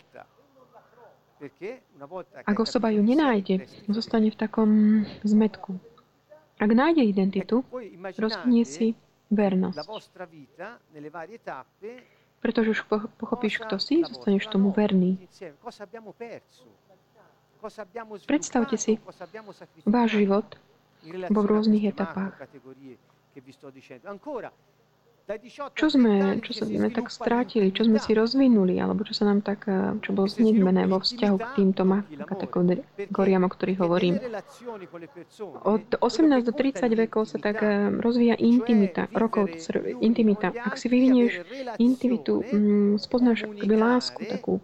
[2.46, 4.70] Ak osoba ju nenájde, zostane v takom
[5.26, 5.76] zmetku.
[6.56, 7.60] Ak nájde identitu,
[8.16, 8.96] rozhodne si
[9.28, 9.84] vernosť.
[12.46, 12.80] Pretože už
[13.18, 15.18] pochopíš, kto si, zostaneš tomu verný.
[18.22, 19.02] Predstavte si
[19.82, 20.46] váš život
[21.26, 22.38] vo rôznych etapách.
[25.74, 29.66] Čo sme, čo sme tak strátili, čo sme si rozvinuli, alebo čo sa nám tak,
[29.66, 31.82] eh, čo bolo znedmené vo vzťahu k týmto
[32.30, 34.22] kategóriám, o ktorých hovorím.
[35.66, 39.50] Od 18 do 30 vekov sa tak eh, rozvíja intimita, rokov
[39.98, 40.54] intimita.
[40.62, 41.42] Ak si vyvinieš
[41.82, 44.62] intimitu, mm, spoznáš akoby lásku takú,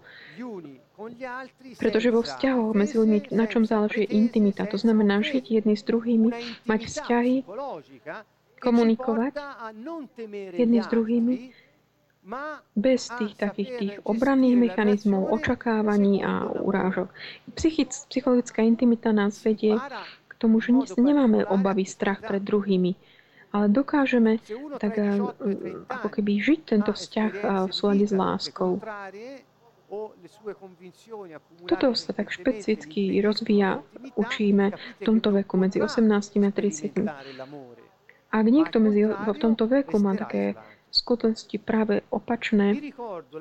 [1.82, 6.30] pretože vo vzťahoch medzi ľuďmi, na čom záleží intimita, to znamená žiť jedni s druhými,
[6.70, 7.42] mať vzťahy,
[8.62, 9.34] komunikovať
[10.54, 11.34] jedni s druhými
[12.78, 17.10] bez tých takých tých obranných mechanizmov, očakávaní a urážok.
[17.58, 19.74] Psychic, psychologická intimita nás vedie
[20.30, 22.94] k tomu, že nemáme obavy, strach pred druhými,
[23.50, 24.38] ale dokážeme
[24.78, 25.18] tak eh,
[25.90, 28.78] ako keby žiť tento vzťah eh, v súlade s láskou.
[31.68, 33.84] Toto sa tak špecificky rozvíja,
[34.16, 37.81] učíme v tomto veku medzi 18 a 30.
[38.32, 40.56] Ak niekto medzi, v tomto veku má také
[40.88, 42.92] skutočnosti práve opačné,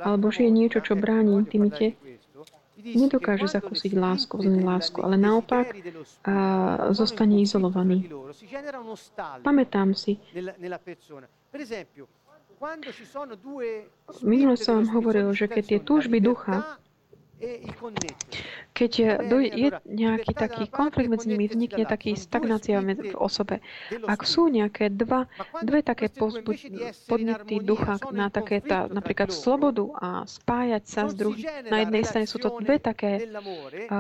[0.04, 1.96] alebo že je niečo, čo bráni intimite,
[2.82, 5.72] nedokáže zakúsiť lásku, vznať lásku, ale naopak
[6.26, 8.10] a, zostane izolovaný.
[9.46, 10.18] Pamätám si,
[14.22, 16.78] Minule som vám hovoril, že keď tie túžby ducha
[18.72, 18.92] keď
[19.52, 23.60] je nejaký taký konflikt medzi nimi, vznikne taký stagnácia v osobe.
[24.06, 25.28] Ak sú nejaké dva,
[25.62, 26.08] dve také
[27.08, 32.28] podnety ducha na také, tá, napríklad slobodu a spájať sa s druhým, na jednej strane
[32.30, 33.28] sú to dve také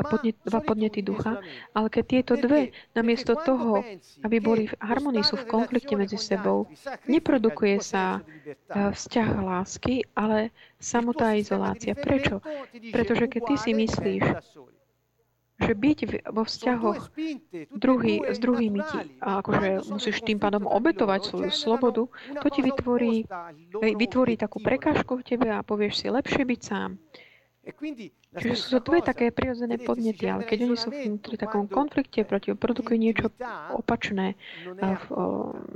[0.09, 1.41] podnet, dva podnety ducha,
[1.73, 3.83] ale keď tieto dve, namiesto toho,
[4.23, 6.69] aby boli v harmonii, sú v konflikte medzi sebou,
[7.05, 8.21] neprodukuje sa
[8.71, 11.93] vzťah lásky, ale samotná izolácia.
[11.93, 12.41] Prečo?
[12.91, 14.25] Pretože keď ty si myslíš,
[15.61, 15.99] že byť
[16.33, 17.13] vo vzťahoch
[17.77, 22.09] druhý, s druhými ti, a akože musíš tým pádom obetovať svoju slobodu,
[22.41, 23.29] to ti vytvorí,
[23.77, 26.97] vytvorí takú prekážku v tebe a povieš si, lepšie byť sám.
[28.41, 32.57] Čiže sú to dve také prirodzené podnety, ale keď oni sú v takom konflikte, proti
[32.57, 33.29] produkujú niečo
[33.69, 34.33] opačné,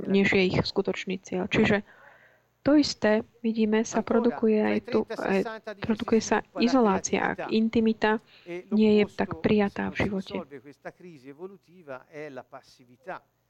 [0.02, 1.46] než je ich skutočný cieľ.
[1.46, 1.86] Čiže
[2.66, 8.18] to isté, vidíme, sa produkuje aj tu, aj, produkuje sa izolácia, ak intimita
[8.74, 10.42] nie je tak prijatá v živote.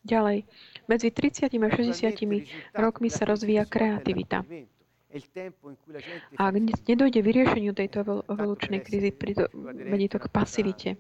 [0.07, 0.39] Ďalej,
[0.85, 4.45] medzi 30 a 60 rokmi sa rozvíja kreativita.
[6.37, 9.17] A ak nedojde vyriešeniu tejto evolučnej krízy,
[9.65, 10.91] vedie to k pasivite.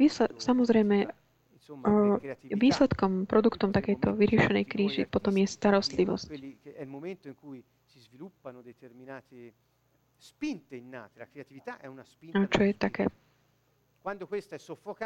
[0.00, 1.12] Výsled, samozrejme,
[2.50, 6.26] Výsledkom, produktom takejto vyriešenej kríži potom je starostlivosť.
[12.34, 13.04] A čo je také?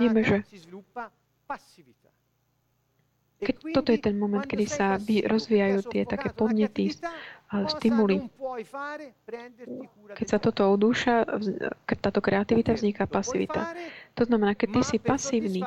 [0.01, 0.37] Vieme, že
[3.37, 6.96] keď toto je ten moment, kedy sa rozvíjajú tie také podnety,
[7.68, 8.27] stimuly.
[10.16, 11.22] Keď sa toto udúša,
[11.87, 13.70] keď táto kreativita vzniká pasivita.
[14.18, 15.62] To znamená, keď ty si pasívny,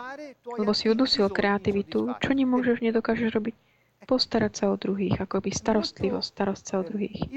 [0.58, 3.56] lebo si udusil kreativitu, čo nemôžeš, nedokážeš robiť?
[4.10, 7.30] Postarať sa o druhých, akoby starostlivosť, starosť sa o druhých.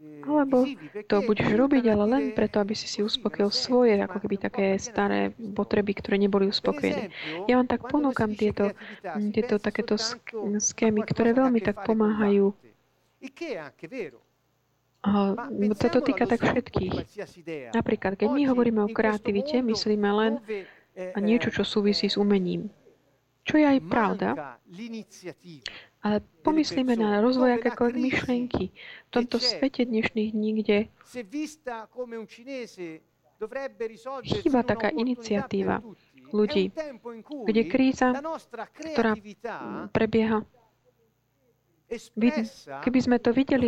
[0.00, 0.64] Alebo
[1.08, 5.36] to budeš robiť, ale len preto, aby si si uspokojil svoje, ako keby také staré
[5.36, 7.12] potreby, ktoré neboli uspokojené.
[7.44, 8.72] Ja vám tak ponúkam tieto,
[9.32, 10.00] tieto takéto
[10.56, 12.56] schémy, ktoré veľmi tak pomáhajú.
[15.00, 15.10] A
[15.76, 16.96] sa to týka tak všetkých.
[17.72, 20.32] Napríklad, keď my hovoríme o kreativite, myslíme len
[21.20, 22.72] niečo, čo súvisí s umením.
[23.44, 24.28] Čo je aj pravda,
[26.00, 30.78] ale pomyslíme na rozvoj akékoľvek myšlienky v tomto svete dnešných dní, kde
[34.44, 35.80] chýba taká iniciatíva
[36.30, 36.70] ľudí,
[37.48, 38.14] kde kríza,
[38.92, 39.16] ktorá
[39.90, 40.44] prebieha
[42.86, 43.66] Keby sme to videli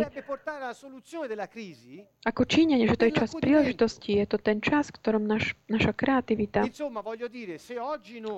[2.23, 5.91] ako Číňanie, že to je čas príležitosti, je to ten čas, v ktorom naš, naša
[5.91, 6.63] kreativita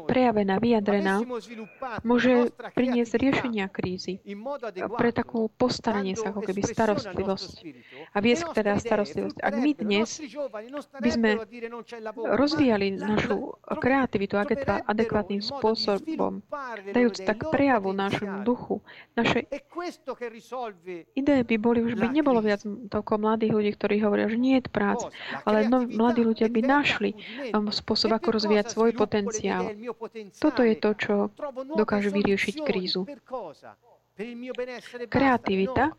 [0.09, 1.21] prejavená, vyjadrená,
[2.01, 4.17] môže priniesť riešenia krízy.
[4.97, 7.53] pre takú postaranie sa, ako keby starostlivosť
[8.09, 9.37] a viesť teda starostlivosť.
[9.37, 10.09] Ak my dnes
[10.97, 11.29] by sme
[12.17, 14.41] rozvíjali našu kreativitu
[14.89, 16.41] adekvátnym spôsobom,
[16.89, 18.81] dajúc tak prejavu našemu duchu,
[19.13, 19.45] našej
[21.15, 24.71] Ideje by boli, už by nebolo viac toľko mladých ľudí, ktorí hovoria, že nie je
[24.71, 25.03] prác,
[25.43, 27.11] ale no, mladí ľudia by našli
[27.51, 29.75] um, spôsob, ako rozvíjať svoj potenciál.
[30.39, 31.13] Toto je to, čo
[31.75, 33.03] dokáže vyriešiť krízu.
[35.11, 35.91] Kreativita,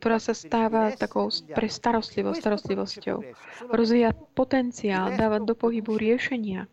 [0.00, 3.18] ktorá sa stáva takou pre starostlivosť, starostlivosťou,
[3.68, 6.64] rozvíja potenciál, dáva do pohybu riešenia.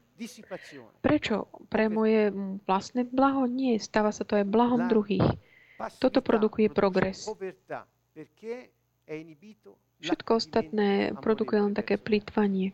[1.04, 1.52] Prečo?
[1.68, 2.32] Pre moje
[2.63, 3.44] vlastné blaho?
[3.44, 5.28] Nie, stáva sa to aj blahom druhých.
[6.00, 7.28] Toto produkuje progres.
[10.00, 12.72] Všetko ostatné produkuje len také plýtvanie.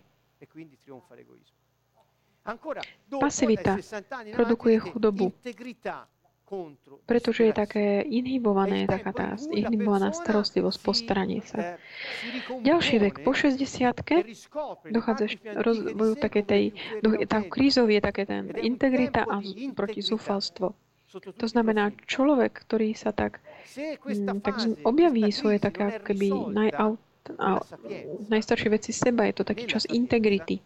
[3.14, 3.78] Pasivita
[4.34, 5.30] produkuje chudobu,
[7.06, 11.78] pretože je také inhibované, taká tá inhibovaná starostlivosť, postaranie sa.
[12.60, 13.62] Ďalší vek, po 60
[14.90, 15.26] dochádza
[15.62, 16.64] rozvoju také tej,
[17.30, 19.40] tá krízov je také ten integrita a
[19.72, 20.74] proti zúfalstvo.
[21.12, 23.44] To znamená, človek, ktorý sa tak,
[23.76, 24.56] mm, tak
[24.88, 27.02] objaví svoje také keby najaut,
[28.32, 30.64] najstaršie veci seba, je to taký čas integrity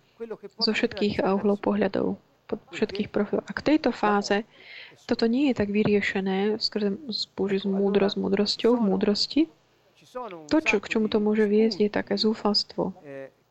[0.61, 2.15] zo všetkých uhlov pohľadov,
[2.71, 3.43] všetkých profilov.
[3.43, 4.47] A k tejto fáze
[5.03, 7.27] toto nie je tak vyriešené skrze s
[7.67, 9.41] múdrosť, múdrosťou, v múdrosti.
[10.47, 12.95] To, čo, k čomu to môže viesť, je také zúfalstvo.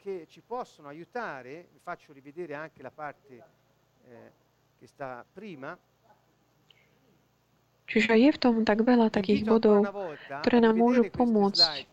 [0.04, 3.42] che ci possono aiutare, vi faccio rivedere anche la parte
[4.07, 4.33] eh,
[4.78, 5.74] che sta prima,
[7.85, 9.85] Čiže je v tom tak veľa takých bodov,
[10.40, 11.85] ktoré nám môžu pomôcť.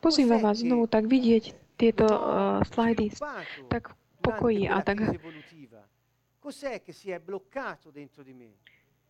[0.00, 1.44] Pozývam vás znovu tak vidieť
[1.76, 3.12] tieto uh, slajdy
[3.68, 3.92] tak
[4.24, 5.04] pokoji a tak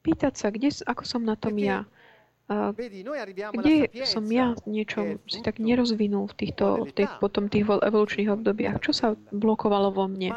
[0.00, 1.84] Pýtať sa, kde, ako som na tom ja.
[2.46, 8.78] Kde som ja niečo si tak nerozvinul v týchto, v tých, potom tých evolučných obdobiach?
[8.78, 10.30] Čo sa blokovalo vo mne?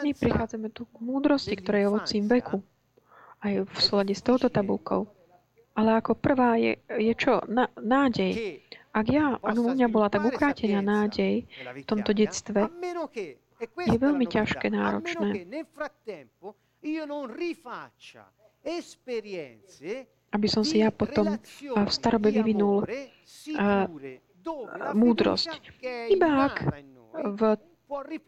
[0.00, 2.64] My prichádzame tu k múdrosti, ktorá je ovocím veku.
[3.44, 5.04] Aj v slade s touto tabulkou.
[5.76, 7.44] Ale ako prvá je, je čo?
[7.44, 8.64] Na, nádej.
[8.94, 12.72] Ak ja, ak u mňa bola tak ukrátená nádej v tomto detstve,
[13.84, 15.44] je veľmi ťažké, náročné
[20.34, 21.38] aby som si ja potom
[21.70, 22.84] v starobe vyvinul
[24.92, 25.50] múdrosť.
[26.10, 26.56] Iba ak
[27.14, 27.40] v,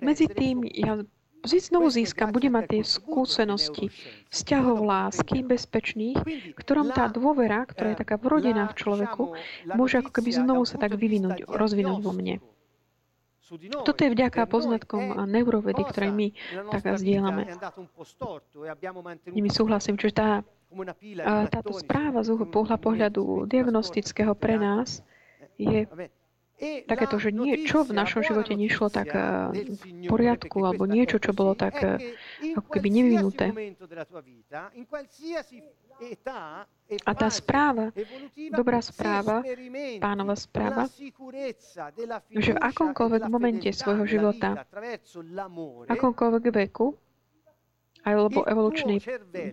[0.00, 1.02] medzi tým ja
[1.46, 3.86] znovu získam, budem mať tie skúsenosti
[4.30, 6.18] vzťahov lásky, bezpečných,
[6.58, 9.24] ktorom tá dôvera, ktorá je taká vrodená v človeku,
[9.76, 12.42] môže ako keby znovu sa tak vyvinúť, rozvinúť vo mne.
[13.86, 16.34] Toto je vďaka poznatkom a neurovedy, ktoré my
[16.74, 17.46] tak zdieľame.
[19.30, 20.30] Nimi súhlasím, čiže tá,
[21.50, 25.06] táto správa z pohľa pohľadu diagnostického pre nás
[25.54, 25.86] je
[26.88, 29.12] takéto, že niečo v našom živote nešlo tak
[29.52, 31.78] v poriadku, alebo niečo, čo bolo tak
[32.42, 33.52] ako keby nevyvinuté.
[37.02, 37.90] A tá správa,
[38.54, 39.42] dobrá správa,
[39.98, 40.86] pánova správa,
[42.30, 44.62] že v akomkoľvek momente svojho života,
[45.90, 46.94] akomkoľvek veku,
[48.06, 49.02] alebo evolučnej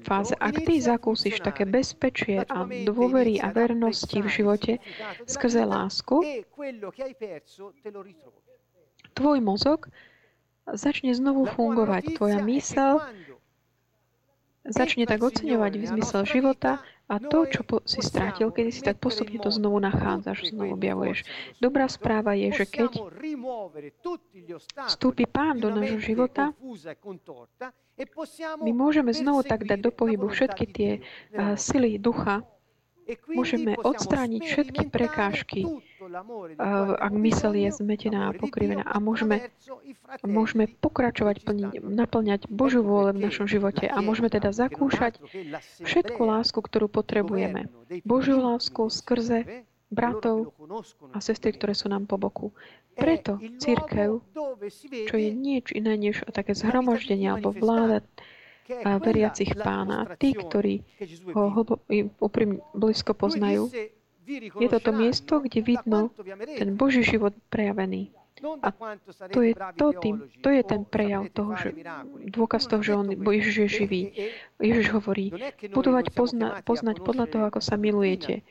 [0.05, 4.73] fáze, ak ty zakúsiš také bezpečie a dôvery a vernosti v živote
[5.25, 6.21] skrze lásku,
[9.17, 9.89] tvoj mozog
[10.69, 12.13] začne znovu fungovať.
[12.13, 13.01] Tvoja mysel
[14.64, 16.80] začne tak oceňovať zmysel života
[17.11, 21.28] a to, čo po, si strátil, keď si tak postupne to znovu nachádzaš, znovu objavuješ.
[21.59, 22.91] Dobrá správa je, že keď
[24.88, 26.55] vstúpi Pán do nášho života,
[28.64, 32.41] my môžeme znovu tak dať do pohybu všetky tie uh, sily ducha,
[33.29, 35.67] môžeme odstrániť všetky prekážky,
[36.99, 39.51] ak mysel je zmetená a pokrivená a môžeme,
[40.23, 45.19] môžeme pokračovať, plniť, naplňať Božiu vôle v našom živote a môžeme teda zakúšať
[45.83, 47.71] všetku lásku, ktorú potrebujeme.
[48.03, 50.57] Božiu lásku skrze bratov
[51.13, 52.49] a sestry, ktoré sú nám po boku.
[52.93, 54.21] Preto církev,
[55.09, 58.05] čo je nič iné než také zhromaždenie alebo vláda
[59.03, 60.84] veriacich pána, tí, ktorí
[61.36, 61.84] ho hlbo,
[62.20, 63.68] úprimne blízko poznajú,
[64.32, 66.16] je toto miesto, kde vidno
[66.55, 68.16] ten Boží život prejavený.
[68.43, 68.69] A
[69.31, 71.71] to je, to, tým, to je ten prejav toho, že
[72.27, 74.01] dôkaz toho, že on, bo Ježiš je živý.
[74.59, 75.31] Ježiš hovorí,
[75.71, 78.43] budovať pozna, poznať podľa toho, ako sa milujete.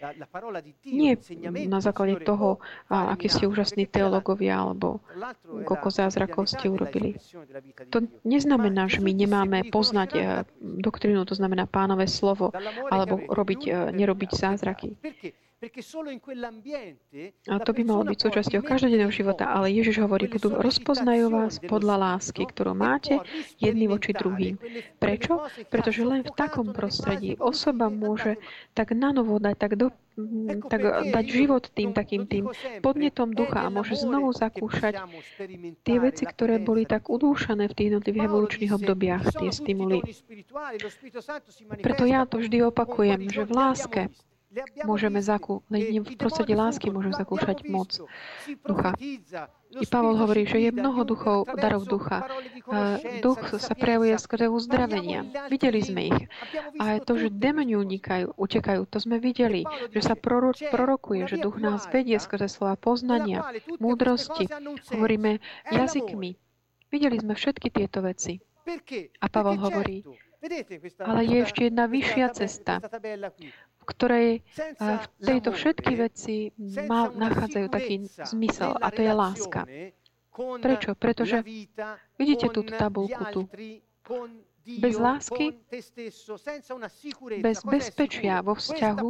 [0.88, 1.20] Nie
[1.68, 5.04] na základe toho, a, akí ste úžasní teológovia, alebo
[5.68, 7.20] koľko zázrakov ste urobili.
[7.92, 10.20] To neznamená, že my nemáme poznať e,
[10.60, 12.48] doktrínu, to znamená pánové slovo,
[12.88, 14.96] alebo robiť, e, nerobiť zázraky.
[17.46, 22.18] A to by malo byť súčasťou každodenného života, ale Ježiš hovorí, budú rozpoznajú vás podľa
[22.18, 23.22] lásky, ktorú máte
[23.62, 24.58] jedný voči druhým.
[24.98, 25.46] Prečo?
[25.70, 28.42] Pretože len v takom prostredí osoba môže
[28.74, 29.94] tak nanovo dať, tak, do,
[30.66, 30.82] tak
[31.14, 32.50] dať život tým takým tým
[32.82, 34.98] podnetom ducha a môže znovu zakúšať
[35.86, 40.02] tie veci, ktoré boli tak udúšané v tých jednotlivých evolučných obdobiach, tie stimuly.
[41.78, 44.02] Preto ja to vždy opakujem, že v láske
[44.84, 47.96] môžeme zakú, len v prostredí lásky môžeme zakúšať moc
[48.66, 48.92] ducha.
[49.72, 52.28] I Pavol hovorí, že je mnoho duchov, darov ducha.
[53.24, 55.24] Duch sa prejavuje skrze uzdravenia.
[55.48, 56.20] Videli sme ich.
[56.76, 59.64] A to, že demoni unikajú, utekajú, to sme videli.
[59.96, 63.48] Že sa proro- prorokuje, že duch nás vedie skrze slova poznania,
[63.80, 64.44] múdrosti.
[64.92, 65.40] Hovoríme
[65.72, 66.36] jazykmi.
[66.92, 68.44] Videli sme všetky tieto veci.
[69.18, 70.04] A Pavol hovorí,
[71.00, 72.82] ale je ešte jedna vyššia cesta,
[73.82, 74.28] v ktorej
[74.78, 76.54] v tejto všetky veci
[76.86, 79.66] má, nachádzajú taký zmysel a to je láska.
[80.62, 80.94] Prečo?
[80.94, 81.42] Pretože
[82.14, 83.42] vidíte túto tabulku tu.
[84.62, 85.58] Bez lásky,
[87.42, 89.06] bez bezpečia vo vzťahu,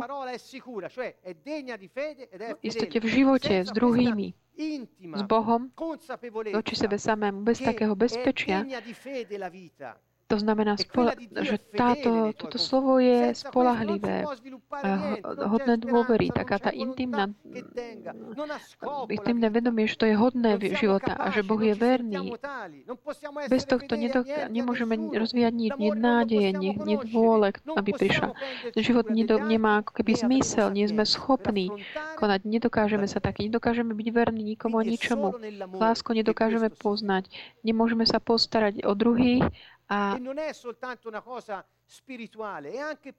[2.64, 4.32] istote v živote s druhými,
[5.12, 5.68] s Bohom,
[6.56, 8.64] voči sebe samému, bez takého bezpečia,
[10.32, 10.80] To znamená,
[11.44, 14.24] že táto, toto slovo je spolahlivé,
[15.44, 17.28] hodné dôvery, taká tá intimná,
[19.12, 22.32] intimné vedomie, že to je hodné života a že Boh je verný.
[23.52, 26.96] Bez tohto nedok- nemôžeme rozvíjať nič, nie nádeje, nie, nie
[27.76, 28.32] aby prišla.
[28.72, 31.68] Život nedo- nemá ako keby zmysel, nie sme schopní
[32.16, 35.36] konať, nedokážeme sa tak, nedokážeme byť verní nikomu a ničomu.
[35.76, 37.28] Lásku nedokážeme poznať,
[37.60, 39.44] nemôžeme sa postarať o druhých
[39.90, 40.16] a,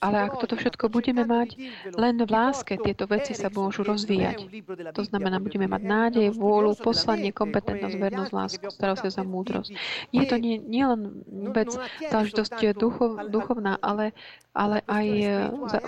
[0.01, 1.49] ale ak toto všetko budeme mať
[1.93, 4.49] len v láske, tieto veci sa môžu rozvíjať.
[4.97, 9.70] To znamená, budeme mať nádej, vôľu, poslanie, kompetentnosť, vernosť, lásku, starosť za múdrosť.
[10.09, 11.22] Je to nie, nie len
[11.53, 11.70] vec
[12.09, 14.18] záležitosť duchov, duchovná, ale,
[14.57, 15.30] ale aj e,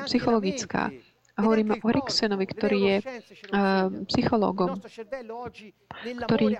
[0.05, 0.93] psychologická.
[1.36, 4.80] A hovoríme o Eriksenovi, ktorý je uh, psychológom,
[6.23, 6.55] ktorý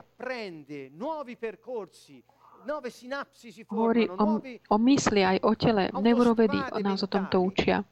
[3.70, 5.90] hovorí o, o mysli aj o tele.
[6.02, 7.84] Neurovedy nás o tomto učia.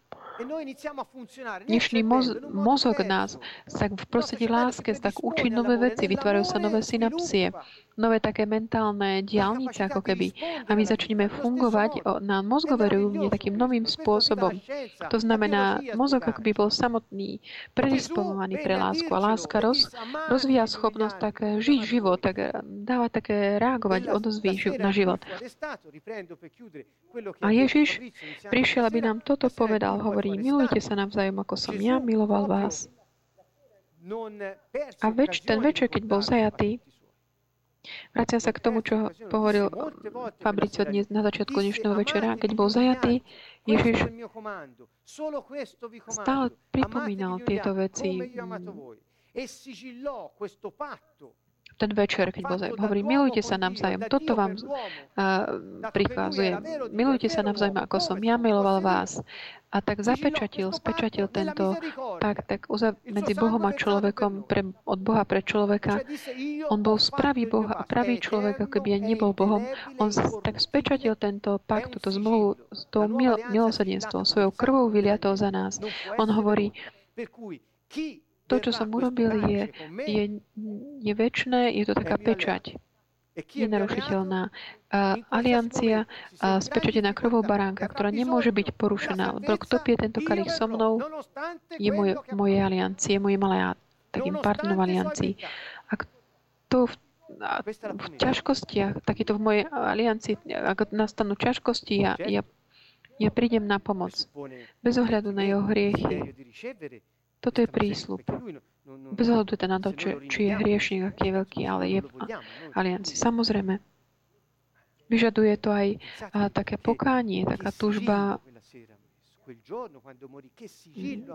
[1.67, 3.37] Dnešný moz, mozog nás
[3.69, 7.53] tak v prostredí láske tak učí nové veci, vytvárajú sa nové synapsie,
[7.93, 10.33] nové také mentálne diálnice ako keby.
[10.65, 14.57] A my začneme fungovať na mozgové rovine takým novým spôsobom.
[15.13, 17.37] To znamená, mozog ako by bol samotný,
[17.77, 19.09] predisponovaný pre lásku.
[19.13, 19.93] A láska roz,
[20.31, 25.21] rozvíja schopnosť tak žiť život, tak dáva také reagovať odozvy na život.
[27.45, 28.01] A Ježiš
[28.49, 30.01] prišiel, aby nám toto povedal.
[30.01, 32.87] Hovorí, milujte sa navzájom, ako som ja miloval vás.
[35.03, 36.79] A več, ten večer, keď bol zajatý,
[38.15, 39.67] Vracia sa k tomu, čo hovoril
[40.39, 42.39] Fabricio dnes na začiatku dnešného večera.
[42.39, 43.19] Keď bol zajatý,
[43.67, 44.07] Ježiš
[46.07, 48.23] stále pripomínal tieto veci
[51.83, 54.07] ten večer, keď hovorí, milujte sa navzájom.
[54.07, 56.55] Toto vám uh, prikazuje.
[56.95, 59.19] Milujte sa navzájom, ako som ja miloval vás.
[59.73, 61.73] A tak zapečatil, spečatil tento
[62.21, 62.69] pakt tak
[63.09, 66.05] medzi Bohom a človekom, pre, od Boha pre človeka.
[66.69, 69.65] On bol spravý Boh a pravý človek, ako keby nebol Bohom.
[69.97, 70.13] On
[70.45, 75.81] tak spečatil tento pakt, túto zmluvu s tou mil, milosedenstvom, svojou krvou vyliatou za nás.
[76.21, 76.69] On hovorí,
[78.47, 79.63] to, čo som urobil, je,
[80.03, 80.23] je,
[80.99, 82.75] je väčšné, je to taká pečať
[83.33, 89.41] nenarušiteľná uh, aliancia uh, spečatená krvou baránka, ktorá nemôže byť porušená.
[89.41, 91.01] Lebo kto pije tento kalich so mnou,
[91.81, 93.73] je moje, moje aliancie, moje malé
[94.13, 95.33] takým partnerom aliancii.
[95.89, 96.93] A kto v,
[97.41, 102.45] a, v ťažkostiach, takýto v mojej aliancii, ak nastanú ťažkosti, ja, ja,
[103.17, 104.13] ja prídem na pomoc.
[104.85, 106.37] Bez ohľadu na jeho hriechy.
[107.43, 108.23] Toto je prísľub.
[109.11, 111.99] Bez ohľadu teda na to, či, či je hriešnik, aký je veľký, ale je
[112.71, 113.19] alianci.
[113.19, 113.83] Samozrejme,
[115.11, 115.87] vyžaduje to aj
[116.31, 118.39] a, také pokánie, taká túžba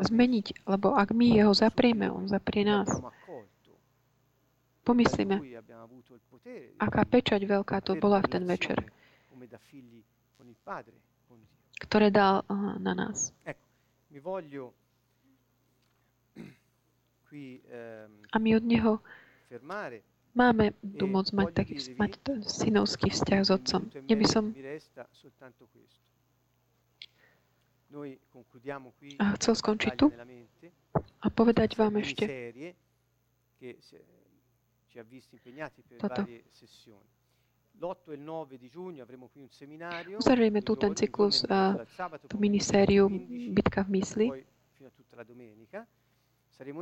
[0.00, 2.88] zmeniť, lebo ak my jeho zaprieme, on zaprie nás.
[4.80, 5.44] Pomyslíme,
[6.80, 8.80] aká pečať veľká to bola v ten večer,
[11.84, 12.48] ktoré dal
[12.80, 13.36] na nás.
[17.32, 18.92] Ehm, a my od Neho
[20.32, 22.12] máme tu e moc mať, taký, mať
[22.46, 23.82] synovský vzťah s Otcom.
[24.08, 24.44] Ja by som
[29.18, 30.12] a chcel skončiť tu
[31.20, 32.24] a povedať vám ešte
[35.96, 36.20] toto.
[40.18, 41.46] Uzavrieme tu ten cyklus,
[42.28, 43.08] tú minisériu
[43.52, 44.26] Bitka v mysli.
[44.28, 44.44] 8.
[45.72, 45.97] a
[46.58, 46.74] 9.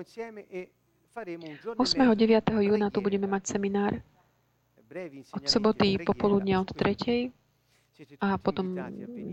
[2.65, 4.01] júna tu budeme mať seminár
[5.37, 7.29] od soboty popoludnia od 3.
[8.25, 8.73] a potom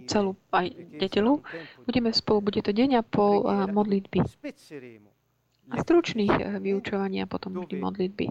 [0.07, 0.67] celú aj
[0.99, 1.39] nedelu.
[1.87, 4.19] Budeme spolu, bude to deň a pol modlitby.
[5.71, 8.27] A stručných vyučovania potom budú modlitby.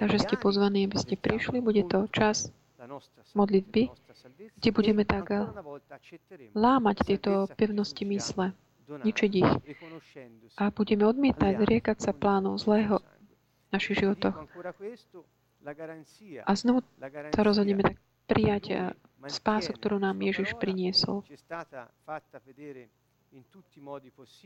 [0.00, 1.60] Takže ste pozvaní, aby ste prišli.
[1.60, 2.48] Bude to čas
[3.36, 3.92] modlitby,
[4.56, 5.28] kde budeme tak
[6.56, 8.56] lámať tieto pevnosti mysle
[8.88, 9.52] ničiť ich.
[10.56, 14.34] A budeme odmietať riekať sa plánov zlého v našich životoch.
[16.46, 16.80] A znovu
[17.34, 17.96] sa rozhodneme tak
[18.28, 18.78] prijať eh,
[19.26, 21.24] spásu, ktorú nám Ježiš priniesol.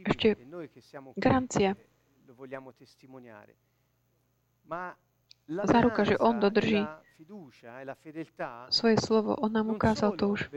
[0.06, 0.28] Ešte
[1.18, 1.76] garancia
[5.48, 6.86] záruka, že on dodrží
[8.68, 9.38] svoje slovo.
[9.38, 10.50] On nám ukázal to už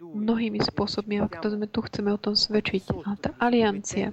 [0.00, 2.90] mnohými spôsobmi, ak to sme tu chceme o tom svedčiť.
[3.06, 4.10] A tá aliancia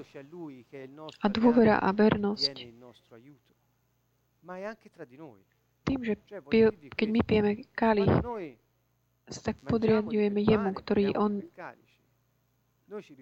[1.21, 2.55] a dôvera a vernosť
[5.91, 6.13] tým, že
[6.47, 8.13] pio, keď my pijeme kalich,
[9.31, 11.41] sa tak podriadujeme jemu, ktorý on,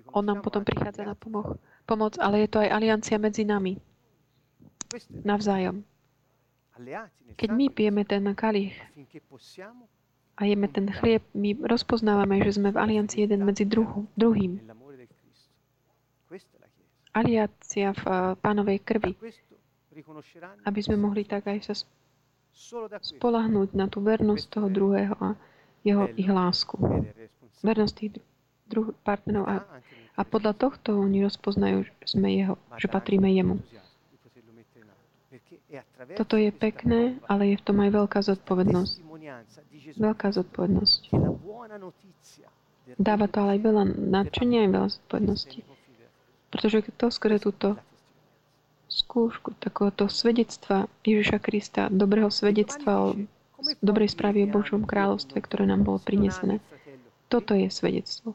[0.10, 3.78] on nám potom prichádza na pomoc, pomoc, ale je to aj aliancia medzi nami.
[5.24, 5.86] Navzájom.
[7.36, 8.74] Keď my pijeme ten kalich
[10.40, 14.64] a jeme ten chlieb, my rozpoznávame, že sme v aliancii jeden medzi druhu, druhým.
[17.12, 19.14] Aliácia v eh, pánovej krvi.
[20.64, 21.74] Aby sme mohli tak aj sa
[23.00, 25.36] spolahnúť na tú vernosť toho druhého a
[25.84, 26.76] jeho ich lásku.
[27.60, 28.12] Vernosť tých
[28.70, 29.56] druh- partnerov a,
[30.16, 33.60] a podľa tohto oni rozpoznajú, že sme jeho, že patríme jemu.
[36.18, 38.96] Toto je pekné, ale je v tom aj veľká zodpovednosť.
[40.02, 41.02] Veľká zodpovednosť.
[42.98, 45.60] Dáva to ale aj veľa nadšenia aj veľa zodpovednosti.
[46.50, 47.78] Pretože to skôr túto
[48.90, 53.08] skúšku takéhoto svedectva Ježiša Krista, dobrého svedectva o
[53.86, 56.58] dobrej správy o Božom kráľovstve, ktoré nám bolo prinesené.
[57.30, 58.34] Toto je svedectvo.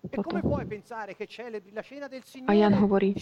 [0.00, 0.40] Toto.
[2.48, 3.12] A Jan hovorí,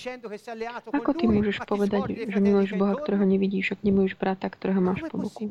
[0.94, 5.18] ako ty môžeš povedať, že miluješ Boha, ktorého nevidíš, ak nemiluješ brata, ktorého máš po
[5.18, 5.50] boku?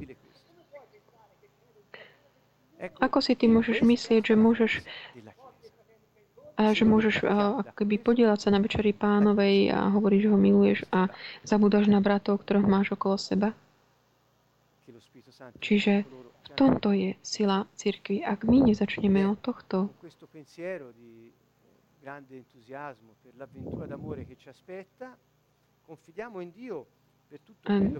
[3.03, 4.71] Ako si ty môžeš myslieť, že môžeš
[6.57, 7.21] a že môžeš
[7.61, 11.05] ako keby podielať sa na večeri pánovej a hovoriť, že ho miluješ a
[11.45, 13.53] zabúdaš na bratov, ktorých máš okolo seba.
[15.61, 16.07] Čiže
[16.57, 18.25] tomto je sila cirkvi.
[18.25, 19.93] Ak my nezačneme od tohto,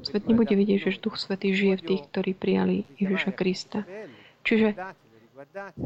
[0.08, 3.84] Svet nebude vidieť, že Duch Svetý žije v tých, ktorí prijali Ježiša Krista.
[4.48, 4.80] Čiže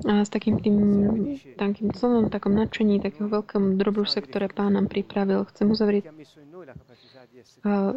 [0.08, 0.78] a s takým tým,
[1.60, 5.44] takým celom takom nadšení, takého veľkom dobruše, ktoré Pán nám pripravil.
[5.52, 6.08] Chcem uzavrieť
[7.68, 7.92] a,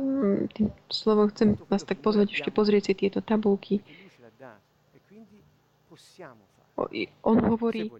[0.50, 3.86] tým slovom, chcem vás tak pozvať ešte pozrieť si tieto tabulky.
[7.22, 7.90] On hovorí,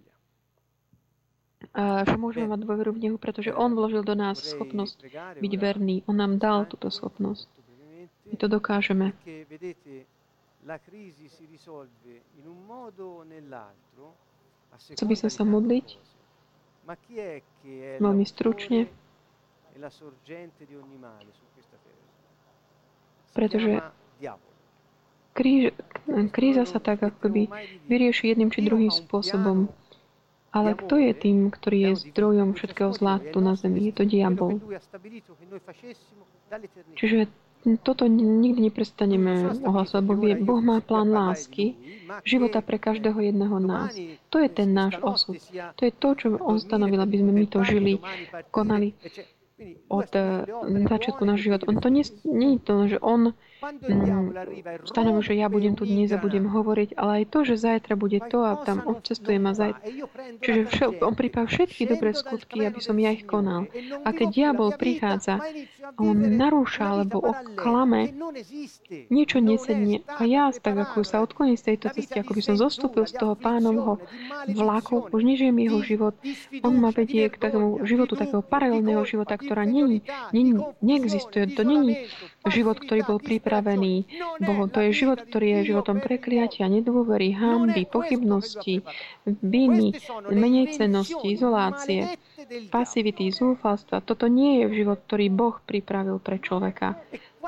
[1.72, 5.06] a, že môžeme mať dôveru v Nehu, pretože On vložil do nás schopnosť
[5.40, 6.02] byť verný.
[6.10, 7.48] On nám dal túto schopnosť.
[8.28, 9.12] My to dokážeme.
[14.74, 15.86] Chcel by som sa modliť?
[18.00, 18.84] veľmi stručne,
[23.32, 23.72] pretože
[25.34, 25.74] kríž,
[26.30, 27.50] kríza sa tak akoby
[27.90, 29.68] vyrieši jedným či druhým spôsobom.
[30.54, 33.90] Ale kto je tým, ktorý je zdrojom všetkého zla tu na zemi?
[33.90, 34.62] Je to diabol.
[36.94, 37.26] Čiže
[37.82, 40.02] toto nikdy neprestaneme ohlasovať.
[40.04, 41.74] Boh, boh má plán lásky,
[42.22, 43.96] života pre každého jedného nás.
[44.28, 45.40] To je ten náš osud.
[45.50, 47.98] To je to, čo on stanovil, aby sme my to žili,
[48.52, 48.92] konali
[49.88, 50.44] od uh,
[50.86, 51.64] začiatku nášho života.
[51.70, 53.32] On to nie, nie je to, že on
[54.84, 58.20] stanovil, že ja budem tu dnes a budem hovoriť, ale aj to, že zajtra bude
[58.28, 59.84] to a tam odcestujem a zajtra.
[60.40, 63.68] Čiže všel, on pripravil všetky dobré skutky, aby som ja ich konal.
[64.04, 65.40] A keď diabol prichádza,
[66.00, 68.12] on narúša alebo oklame,
[69.12, 73.04] niečo nesedne a ja tak ako sa odkloním z tejto cesty, ako by som zostúpil
[73.04, 74.00] z toho pánovho
[74.48, 76.14] vlaku, už nežijem jeho život,
[76.64, 80.00] on ma vedie k takému životu, takého paralelného života, ktorá není,
[80.32, 81.52] není, neexistuje.
[81.54, 82.08] To není
[82.44, 84.04] život, ktorý bol pripravený
[84.44, 84.68] Bohom.
[84.68, 88.84] To je život, ktorý je životom prekliatia, nedôvery, hamby, pochybnosti,
[89.24, 89.96] viny,
[90.28, 92.20] menej cenosti, izolácie,
[92.68, 94.04] pasivity, zúfalstva.
[94.04, 97.00] Toto nie je život, ktorý Boh pripravil pre človeka.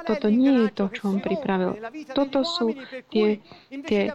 [0.04, 1.76] Toto nie je to, čo on pripravil.
[2.12, 2.72] Toto sú
[3.12, 3.40] tie,
[3.84, 4.12] tie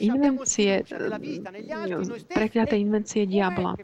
[0.00, 0.84] invencie,
[2.32, 3.76] prekliaté invencie diabla.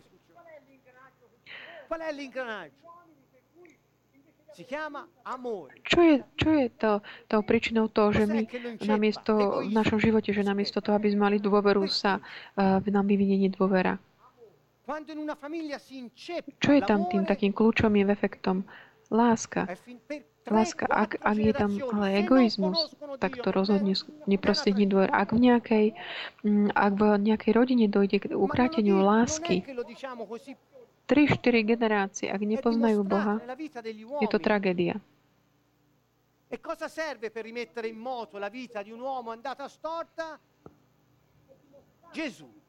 [5.83, 8.47] Čo je, čo je to, tou príčinou toho, že my
[8.87, 13.51] namiesto, v našom živote, že namiesto toho, aby sme mali dôveru, sa uh, nám vyvinie
[13.51, 13.99] nedôvera?
[16.61, 18.69] Čo je tam tým takým kľúčovým efektom?
[19.09, 19.69] Láska.
[20.45, 20.85] Láska.
[20.93, 23.97] Ak, ak je tam ale egoizmus, tak to rozhodne
[24.29, 25.09] neprostrední dôver.
[25.09, 25.87] Ak v nejakej,
[26.45, 27.03] mm, ak v
[27.33, 29.65] nejakej rodine dojde k ukráteniu lásky,
[31.05, 33.37] 3-4 generácie, ak nepoznajú Boha,
[34.21, 34.97] je to tragédia.
[36.49, 40.39] E cosa serve per rimettere in moto la vita di un uomo andata storta?
[42.13, 42.64] Gesù.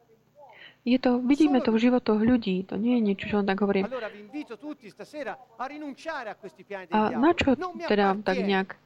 [0.86, 3.82] Je to, vidíme to v životoch ľudí, to nie je niečo, čo on tak hovorí.
[6.94, 7.58] A na čo
[7.90, 8.78] teda tak nejak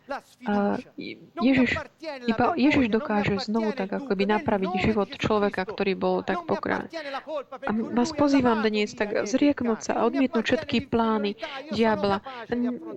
[0.49, 0.81] a
[1.37, 1.77] Ježiš,
[2.25, 6.89] iba Ježiš dokáže znovu tak ako by napraviť život človeka, ktorý bol tak pokráň.
[7.69, 11.37] A vás pozývam dnes tak zrieknúť sa a odmietnúť všetky plány
[11.69, 12.25] diabla.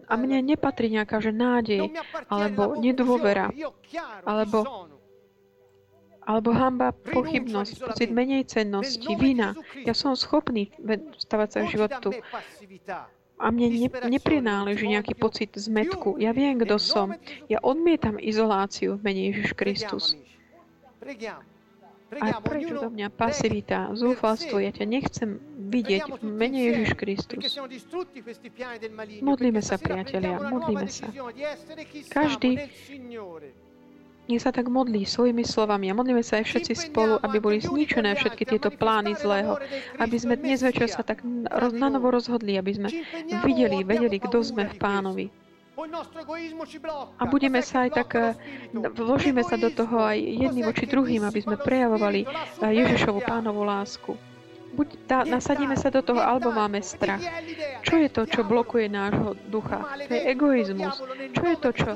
[0.08, 1.92] A mne nepatrí nejaká že nádej,
[2.32, 3.52] alebo nedôvera,
[4.24, 4.88] alebo
[6.22, 9.58] alebo hamba, pochybnosť, pocit menej cennosti, vina.
[9.82, 10.70] Ja som schopný
[11.18, 12.08] stavať sa v životu.
[13.42, 16.14] A mne ne, neprináleží nejaký pocit zmetku.
[16.22, 17.18] Ja viem, kto som.
[17.50, 20.04] Ja odmietam izoláciu v mene Ježiš Kristus.
[22.12, 25.40] A preč do mňa pasivita, zúfalstvo, ja ťa nechcem
[25.72, 27.42] vidieť v mene Ježiš Kristus.
[29.24, 31.08] Modlíme sa, priatelia, modlíme sa.
[32.12, 32.68] Každý
[34.32, 38.16] nech sa tak modlí svojimi slovami a modlíme sa aj všetci spolu, aby boli zničené
[38.16, 39.60] všetky tieto plány zlého,
[40.00, 42.88] aby sme dnes večer sa tak na novo rozhodli, aby sme
[43.44, 45.26] videli, vedeli, kto sme v pánovi.
[47.16, 48.36] A budeme sa aj tak, eh,
[48.72, 54.31] vložíme sa do toho aj jedným voči druhým, aby sme prejavovali eh, Ježišovu pánovú lásku.
[54.72, 57.20] Buď tá, nasadíme sa do toho, alebo máme strach.
[57.84, 59.84] Čo je to, čo blokuje nášho ducha?
[60.08, 60.96] To je egoizmus.
[61.36, 61.90] Čo je to, čo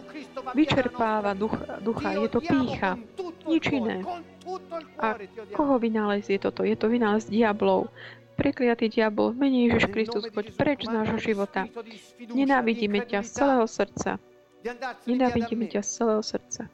[0.53, 1.81] vyčerpáva ducha?
[1.81, 2.13] ducha?
[2.13, 3.01] Je to pícha.
[3.49, 4.05] Nič iné.
[5.01, 5.17] A
[5.57, 6.63] koho vynález je toto?
[6.69, 7.89] Je to vynález diablov.
[8.37, 11.65] Prekliatý diabol, v mene Ježiš Kristus, choď preč z nášho života.
[12.21, 14.21] Nenávidíme ťa z celého srdca.
[15.09, 16.69] Nenávidíme ťa z celého srdca.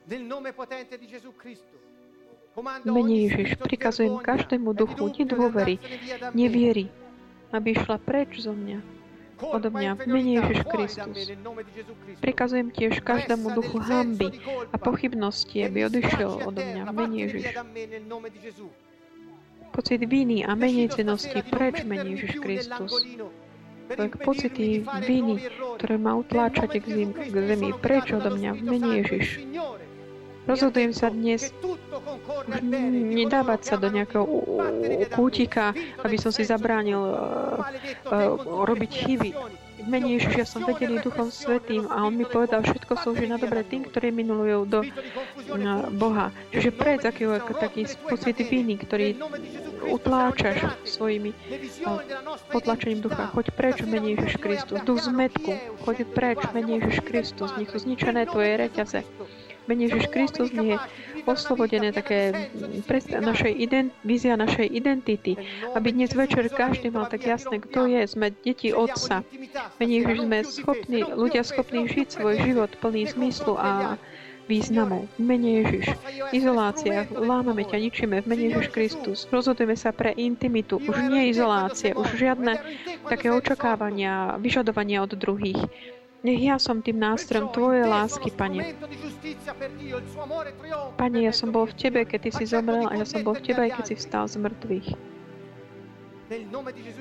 [2.85, 5.81] Mene Ježiš, prikazujem každému duchu nedôvery,
[6.37, 6.93] neviery,
[7.49, 8.85] aby šla preč zo mňa,
[9.41, 11.19] odo mňa, v mene Ježiš Kristus.
[12.21, 14.37] Prikazujem tiež každému duchu hamby
[14.69, 17.45] a pochybnosti, aby odišiel odo mňa, v mene Ježiš.
[19.73, 22.93] Pocit viny a menejcenosti preč, mene Ježiš Kristus.
[23.89, 25.41] Tak pocity viny,
[25.81, 29.41] ktoré ma utláčať k zemi, preč odo mňa, v mene Ježiš.
[30.43, 31.55] Rozhodujem sa dnes
[33.15, 34.27] nedávať sa do nejakého
[35.15, 35.71] kútika,
[36.03, 37.63] aby som si zabránil uh,
[38.11, 38.35] uh,
[38.67, 39.31] robiť chyby.
[39.83, 43.35] V mene Ježiš, ja som vedený Duchom Svetým a On mi povedal, všetko slúži na
[43.35, 46.35] dobre tým, ktorí minulujú do uh, Boha.
[46.51, 47.27] Čiže preč aký,
[47.59, 49.19] taký pocit viny, ktorý
[49.91, 51.35] utláčaš svojimi
[52.51, 53.31] potlačením ducha.
[53.31, 54.83] Choď preč mene Ježiš Kristus.
[54.83, 55.55] Duch zmetku,
[55.87, 57.55] choď preč mene Ježiš Kristus.
[57.59, 59.07] Nech sú zničené tvoje reťaze
[59.67, 60.79] mene Ježiš Kristus nie je
[61.27, 62.35] oslobodené také
[63.09, 65.39] našej ident, vízia našej identity,
[65.75, 68.03] aby dnes večer každý mal tak jasné, kto je.
[68.07, 69.23] Sme deti Otca.
[69.79, 73.95] Mene Ježiš sme schopní, ľudia schopní žiť svoj život plný zmyslu a
[74.51, 75.07] významov.
[75.17, 75.95] V mene Ježiš.
[76.35, 77.07] Izolácia.
[77.09, 78.17] Lámame ťa, ničíme.
[78.23, 79.19] V mene Ježiš Kristus.
[79.31, 80.83] Rozhodujeme sa pre intimitu.
[80.83, 81.95] Už nie izolácie.
[81.95, 82.59] Už žiadne
[83.07, 85.63] také očakávania, vyžadovania od druhých.
[86.23, 88.79] Nech ja som tým nástrojom Tvojej lásky, Pane.
[90.95, 93.43] Pane, ja som bol v Tebe, keď Ty si zomrel a ja som bol v
[93.43, 94.89] Tebe, aj keď si vstal z mŕtvych.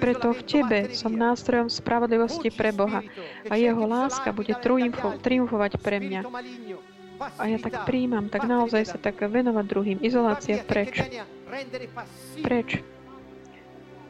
[0.01, 3.05] Preto v Tebe som nástrojom spravodlivosti pre Boha
[3.47, 6.22] a Jeho láska bude triumfo, triumfovať pre mňa.
[7.38, 9.97] A ja tak príjmam, tak naozaj sa tak venovať druhým.
[10.01, 11.05] Izolácia preč.
[12.41, 12.82] Preč.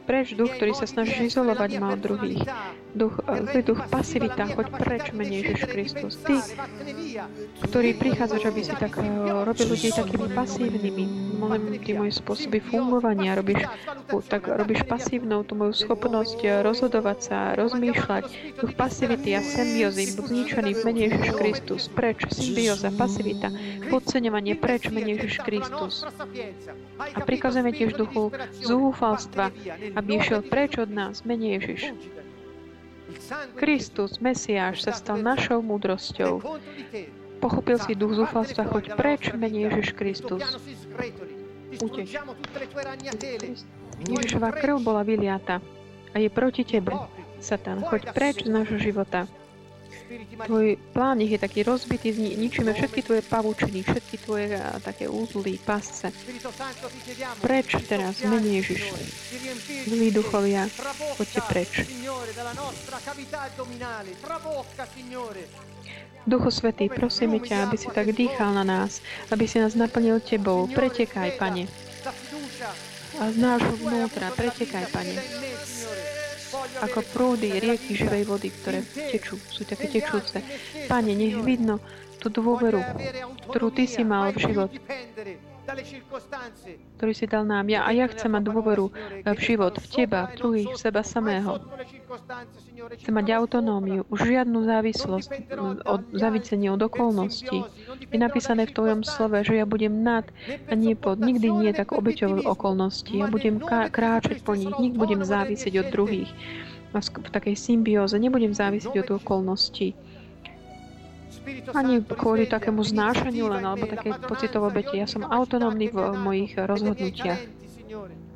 [0.08, 2.42] Preč duch, ktorý sa snaží izolovať ma od druhých.
[2.92, 6.14] Duch, zlý duch pasivita, choď preč, menej Ježiš Kristus.
[6.20, 6.36] Ty,
[7.64, 11.04] ktorý prichádzaš, aby si tak uh, robil ľudí takými pasívnymi,
[11.40, 13.64] môžem tie moje spôsoby fungovania, robíš,
[14.28, 18.24] tak robíš pasívnou tú moju schopnosť eh, rozhodovať sa, rozmýšľať.
[18.60, 21.82] Duch pasivity a symbiózy, buď zničený v mene Ježiš Kristus.
[21.88, 23.48] Preč, symbióza, pasivita,
[23.88, 26.04] podceňovanie, preč, mene Ježiš Kristus.
[27.00, 28.28] A prikazujeme tiež duchu
[28.60, 29.48] zúfalstva,
[29.96, 31.82] aby išiel preč od nás, menej Ježiš.
[33.58, 36.40] Kristus, Mesiáš, sa stal našou múdrosťou.
[37.42, 40.42] Pochopil si duch zúfalstva, choď preč, menej Ježiš Kristus.
[41.82, 42.14] Uteč.
[44.02, 45.58] Ježišova krv bola vyliata
[46.12, 46.94] a je proti tebe,
[47.42, 47.82] Satan.
[47.82, 49.26] Choď preč z nášho života.
[50.46, 54.46] Tvoj plán je taký rozbitý, ničíme všetky tvoje pavučiny, všetky tvoje
[54.82, 56.12] také úzly, pasce.
[57.40, 58.82] Preč teraz, menej Ježiš.
[59.88, 60.68] Zlí duchovia,
[61.16, 61.72] poďte preč.
[66.22, 70.70] Duchu Svetý, prosíme ťa, aby si tak dýchal na nás, aby si nás naplnil Tebou.
[70.70, 71.66] Pretekaj, Pane.
[73.20, 75.14] A z nášho vnútra, pretekaj, Pane
[76.82, 80.42] ako prúdy, rieky živej vody, ktoré tečú, sú také tečúce.
[80.86, 81.82] Pane, nech vidno
[82.22, 82.78] tú dôveru,
[83.50, 84.70] ktorú Ty si mal v život.
[86.98, 87.66] ktorý si dal nám.
[87.70, 88.90] Ja, a ja chcem mať dôveru
[89.26, 91.58] v život, v Teba, v druhých, v seba samého.
[93.00, 95.28] Chcem mať autonómiu, už žiadnu závislosť,
[95.88, 97.64] od závisenie od okolností.
[98.12, 100.28] Je napísané v Tvojom slove, že ja budem nad
[100.68, 101.16] a nie pod.
[101.16, 103.16] Nikdy nie tak obeťov okolností.
[103.16, 106.28] Ja budem kráčať po nich, nikdy budem závisieť od druhých.
[106.92, 109.96] V takej symbióze nebudem závisieť od okolností
[111.74, 114.94] ani kvôli takému znášaniu len, alebo také pocitovo obete.
[114.94, 117.40] Ja som autonómny v mojich rozhodnutiach.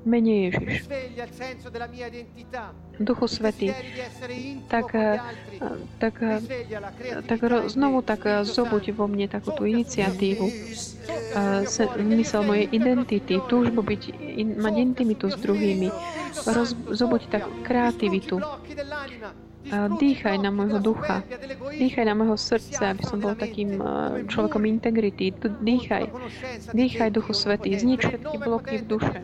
[0.06, 0.86] Mene Ježiš.
[3.00, 3.76] Duchu Svetý,
[4.68, 5.20] tak, eh,
[5.98, 6.40] tak, eh,
[7.28, 10.46] tak znovu tak eh, zobuď vo mne takú tú iniciatívu,
[12.16, 15.92] mysel mojej identity, túžbu byť, in, mať intimitu s druhými,
[16.48, 18.40] roz, zobuď tak kreativitu,
[20.00, 21.20] dýchaj na môjho ducha,
[21.76, 23.76] dýchaj na môjho srdca, aby som bol takým
[24.30, 25.34] človekom integrity.
[25.42, 26.08] Dýchaj,
[26.72, 29.20] dýchaj Duchu Svetý, znič všetky bloky v duše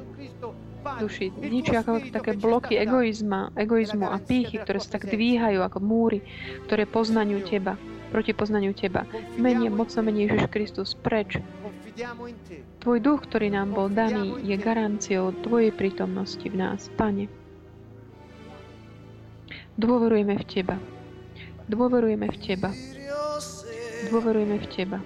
[1.01, 1.32] duši.
[1.32, 6.20] Ničí ako také bloky egoizma, egoizmu a pýchy, ktoré sa tak dvíhajú ako múry,
[6.68, 7.78] ktoré poznaňujú teba,
[8.12, 9.09] proti poznaniu teba.
[9.40, 11.40] Menie, mocno mení Ježiš Kristus, preč.
[12.80, 17.28] Tvoj duch, ktorý nám bol daný, je garanciou Tvojej prítomnosti v nás, Pane.
[19.76, 20.76] Dôverujeme v Teba.
[21.68, 22.70] Dôverujeme v Teba.
[24.12, 24.99] Dôverujeme v Teba.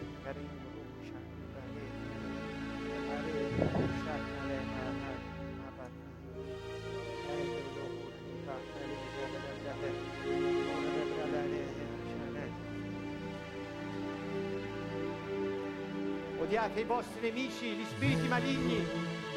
[16.66, 18.82] Odiate i vostri nemici, gli spiriti maligni.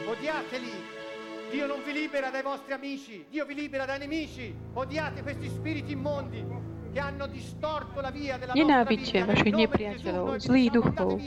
[0.09, 0.71] Odiateli.
[1.51, 4.51] Dio non vi libera dai vostri amici, Dio vi libera dai nemici.
[4.73, 6.43] Odiate questi spiriti immondi
[6.91, 11.21] che hanno distorto la via della Nenávidte vašich nepriateľov, zlých duchov.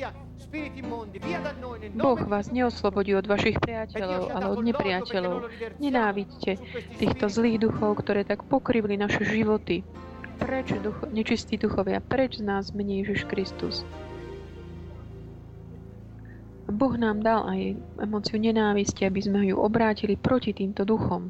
[1.94, 5.54] Boh vás neoslobodí od vašich priateľov, ale od nepriateľov.
[5.78, 6.58] Nenávidte
[6.98, 9.86] týchto zlých duchov, ktoré tak pokrivli naše životy.
[10.42, 13.86] Preč, duch, nečistí duchovia, preč z nás mení Ježiš Kristus.
[16.72, 17.60] Boh nám dal aj
[18.00, 21.28] emociu nenávisti, aby sme ju obrátili proti týmto duchom.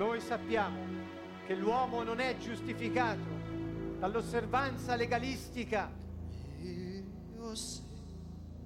[0.00, 0.89] Noi sappiamo
[1.50, 3.26] che l'uomo non è giustificato
[3.98, 5.90] dall'osservanza legalistica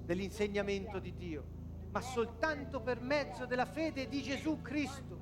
[0.05, 1.41] dell'insegnamento di Dio,
[1.89, 5.17] ma soltanto per mezzo della fede di Gesù Cristo.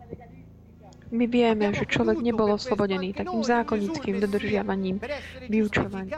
[1.16, 5.00] My vieme, že človek nebol oslobodený takým zákonickým dodržiavaním
[5.48, 6.12] vyučovaní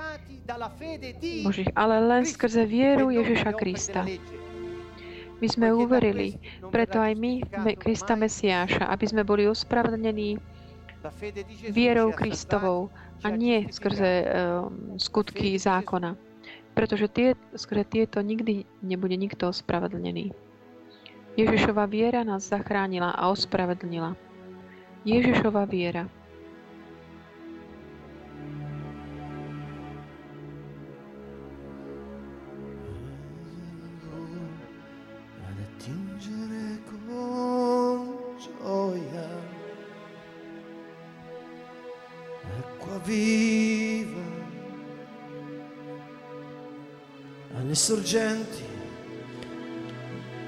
[1.46, 4.02] Božích, ale len skrze vieru Ježiša Krista.
[5.38, 6.42] My sme uverili,
[6.74, 7.46] preto aj my
[7.78, 10.55] Krista Mesiáša, aby sme boli ospravedlnení
[11.70, 12.90] vierou Kristovou
[13.24, 14.30] a nie skrze uh,
[14.98, 16.16] skutky zákona.
[16.76, 20.36] Pretože tie, skrze tieto nikdy nebude nikto ospravedlnený.
[21.36, 24.16] Ježišova viera nás zachránila a ospravedlnila.
[25.04, 26.08] Ježišova viera.
[47.86, 48.64] Sorgenti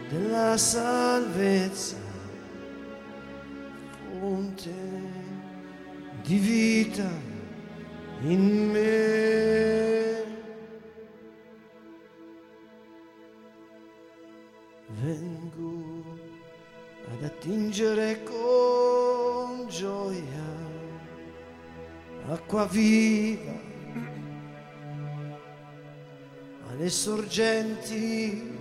[0.10, 1.98] della salvezza,
[4.10, 4.74] fonte
[6.24, 7.08] di vita
[8.22, 10.26] in me.
[15.04, 16.18] Vengo
[17.12, 20.56] ad attingere con gioia
[22.30, 23.57] acqua viva
[26.88, 28.58] alle sorgenti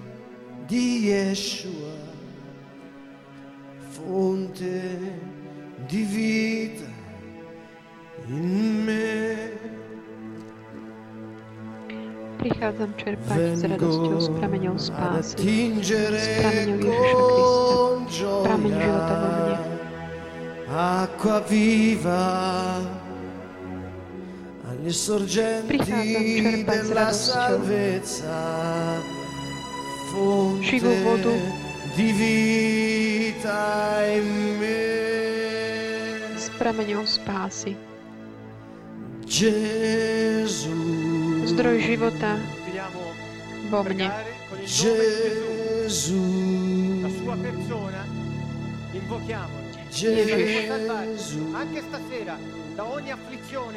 [0.66, 1.94] di Yeshua,
[3.78, 4.98] fonte
[5.86, 6.90] di vita
[8.26, 9.54] in me.
[12.42, 19.58] Prichádzam čerpať s radosťou s prameňou spásy, s prameňou Ježiša Krista, prameň života vo mne.
[20.66, 22.26] Acqua viva
[27.10, 28.38] salvezza,
[30.12, 31.40] fonte
[31.96, 34.78] di vita in me.
[36.38, 37.74] S prameňou spásy.
[41.46, 42.38] Zdroj života
[43.66, 44.06] vo mne.
[44.62, 46.22] Gesù.
[47.02, 48.06] La sua persona,
[48.94, 49.65] invochiamolo.
[49.96, 51.40] Gesù.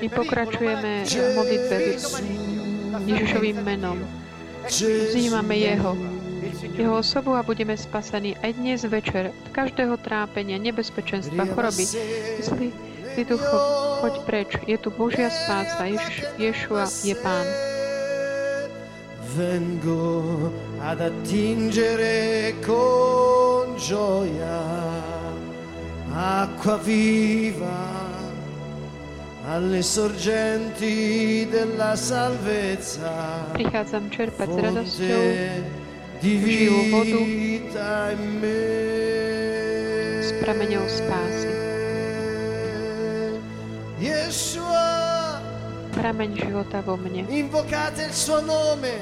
[0.04, 1.76] My pokračujeme v modlitbe
[3.08, 3.98] Ježišovým menom.
[4.68, 5.96] Vzývame Jeho,
[6.76, 11.88] Jeho osobu a budeme spasení aj dnes večer od každého trápenia, nebezpečenstva, choroby.
[12.44, 12.76] Zlý,
[13.16, 13.46] zlý duch,
[14.04, 14.50] choď preč.
[14.68, 15.88] Je tu Božia spása.
[15.88, 16.04] Jež,
[16.36, 17.48] Ješua je Pán.
[19.36, 20.52] vengo
[20.82, 24.89] ad attingere con gioia
[26.14, 28.18] acqua viva
[29.46, 33.50] alle sorgenti della salvezza.
[33.58, 35.24] Prichádzam čerpať s radosťou
[36.22, 37.22] živú vodu
[40.20, 41.50] s prameňou spásy.
[44.00, 44.88] Yeshua,
[45.98, 47.28] prameň života vo mne.
[47.28, 48.96] Invocate il suo nome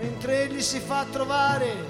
[0.00, 1.89] mentre egli si fa trovare.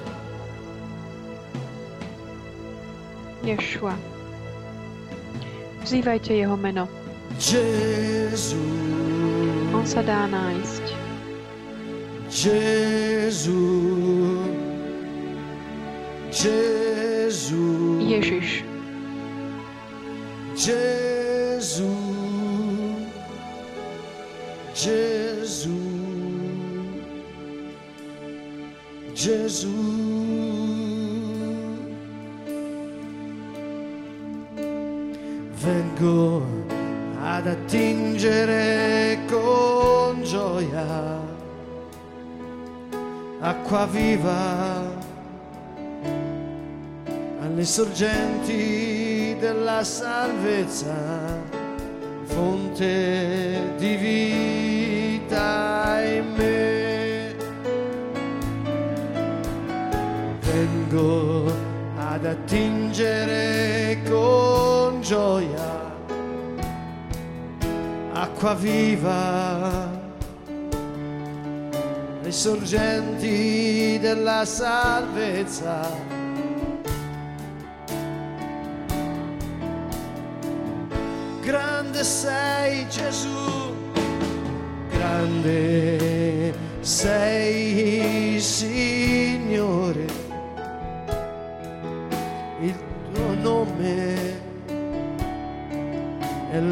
[3.45, 3.97] Yeshua.
[5.83, 6.85] Vzývajte jeho meno.
[7.41, 8.61] Gesù.
[9.73, 10.85] On sa dá nájsť.
[12.29, 13.65] Gesù.
[16.29, 17.65] Gesù.
[18.05, 18.63] Ježiš.
[20.53, 21.91] Gesù.
[24.77, 25.81] Gesù.
[29.17, 30.30] Gesù.
[35.63, 36.43] Vengo
[37.23, 41.21] ad attingere con gioia
[43.41, 44.83] acqua viva
[47.43, 50.97] alle sorgenti della salvezza,
[52.25, 53.97] fonte di
[55.27, 55.41] vita
[56.03, 57.35] in me.
[60.41, 61.53] Vengo
[61.99, 63.60] ad attingere
[65.11, 65.93] gioia
[68.13, 69.91] acqua viva
[72.23, 75.91] le sorgenti della salvezza.
[81.41, 83.75] Grande sei Gesù,
[84.91, 88.90] grande sei Signore,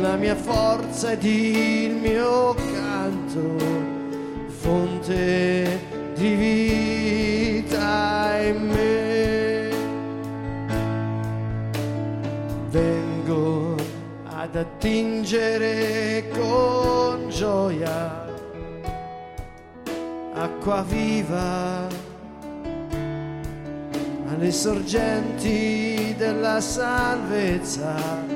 [0.00, 3.56] la mia forza ed il mio canto,
[4.46, 5.78] fonte
[6.14, 9.68] di vita in me.
[12.70, 13.74] Vengo
[14.24, 18.26] ad attingere con gioia
[20.34, 21.86] acqua viva
[24.28, 28.27] alle sorgenti della salvezza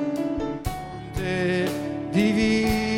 [2.13, 2.92] divino.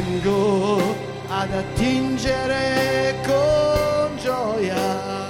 [0.00, 0.78] vengo
[1.28, 5.28] ad attingere con gioia.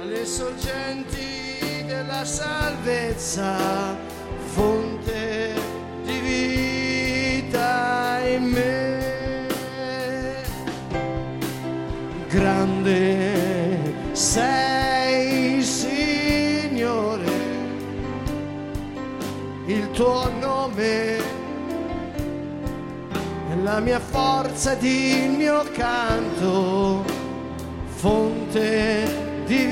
[0.00, 4.03] alle sorgenti della salvezza.
[23.84, 27.04] Mia forza ed il mio canto,
[27.96, 29.64] fonte di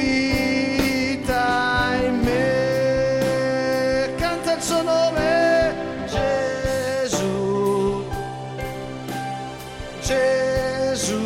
[1.14, 4.14] vita in me.
[4.18, 5.74] Canta il suo nome,
[6.06, 8.04] Gesù,
[10.02, 11.18] Gesù,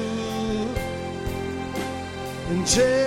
[2.63, 3.06] Gesù,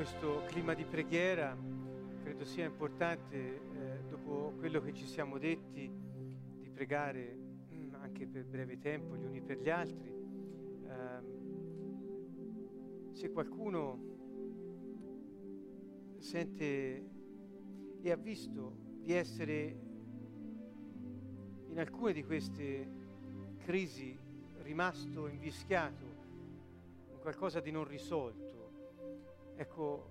[0.00, 1.54] questo clima di preghiera,
[2.22, 5.92] credo sia importante eh, dopo quello che ci siamo detti
[6.72, 7.36] pregare
[7.70, 10.10] mm, anche per breve tempo gli uni per gli altri.
[10.86, 11.20] Eh,
[13.12, 13.98] se qualcuno
[16.16, 17.04] sente
[18.00, 18.72] e ha visto
[19.02, 19.78] di essere
[21.66, 22.88] in alcune di queste
[23.58, 24.18] crisi
[24.62, 26.06] rimasto invischiato
[27.12, 28.69] in qualcosa di non risolto,
[29.60, 30.06] ecco,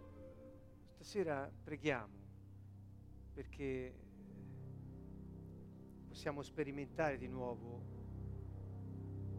[0.93, 2.13] stasera preghiamo
[3.33, 3.95] perché
[6.07, 7.81] possiamo sperimentare di nuovo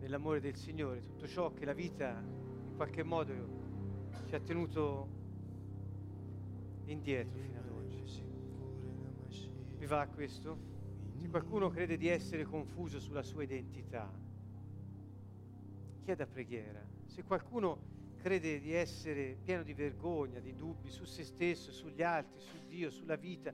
[0.00, 3.32] nell'amore del Signore tutto ciò che la vita in qualche modo
[4.26, 5.08] ci ha tenuto
[6.86, 8.02] indietro fino ad oggi.
[9.76, 10.58] Vi va questo?
[11.14, 14.12] Se qualcuno crede di essere confuso sulla sua identità,
[16.02, 16.84] chieda preghiera.
[17.06, 22.38] Se qualcuno crede di essere pieno di vergogna, di dubbi su se stesso, sugli altri,
[22.40, 23.52] su Dio, sulla vita,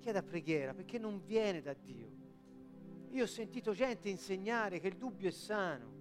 [0.00, 2.10] chieda preghiera perché non viene da Dio.
[3.12, 5.96] Io ho sentito gente insegnare che il dubbio è sano.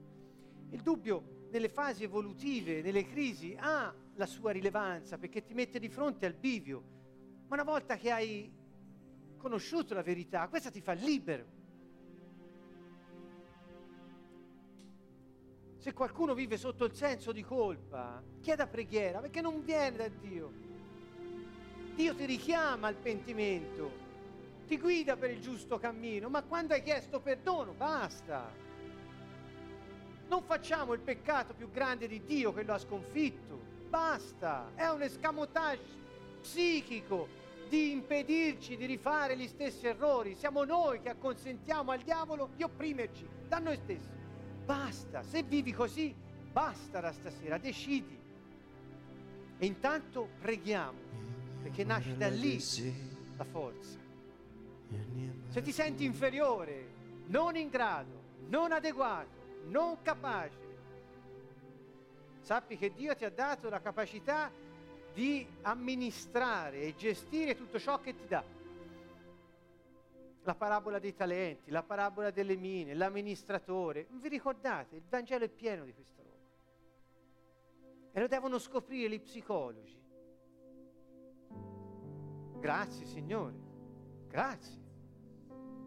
[0.72, 5.88] Il dubbio nelle fasi evolutive, nelle crisi, ha la sua rilevanza perché ti mette di
[5.88, 6.84] fronte al bivio.
[7.48, 8.52] Ma una volta che hai
[9.38, 11.57] conosciuto la verità, questa ti fa libero.
[15.88, 20.52] Se qualcuno vive sotto il senso di colpa, chieda preghiera perché non viene da Dio.
[21.96, 23.90] Dio ti richiama al pentimento
[24.68, 28.52] ti guida per il giusto cammino, ma quando hai chiesto perdono, basta.
[30.28, 33.58] Non facciamo il peccato più grande di Dio che lo ha sconfitto,
[33.88, 34.72] basta.
[34.76, 35.84] È un escamotage
[36.42, 37.30] psichico
[37.70, 40.36] di impedirci di rifare gli stessi errori.
[40.36, 44.17] Siamo noi che acconsentiamo al diavolo di opprimerci da noi stessi.
[44.68, 46.14] Basta, se vivi così,
[46.52, 48.20] basta da stasera, decidi.
[49.58, 51.00] E intanto preghiamo,
[51.62, 52.62] perché nasce da lì
[53.38, 53.98] la forza.
[55.48, 56.90] Se ti senti inferiore,
[57.28, 60.58] non in grado, non adeguato, non capace,
[62.42, 64.52] sappi che Dio ti ha dato la capacità
[65.14, 68.44] di amministrare e gestire tutto ciò che ti dà.
[70.48, 74.08] La parabola dei talenti, la parabola delle mine, l'amministratore.
[74.10, 74.96] Vi ricordate?
[74.96, 76.38] Il Vangelo è pieno di questa roba.
[78.14, 80.02] E lo devono scoprire gli psicologi.
[82.60, 83.56] Grazie Signore.
[84.30, 84.80] Grazie.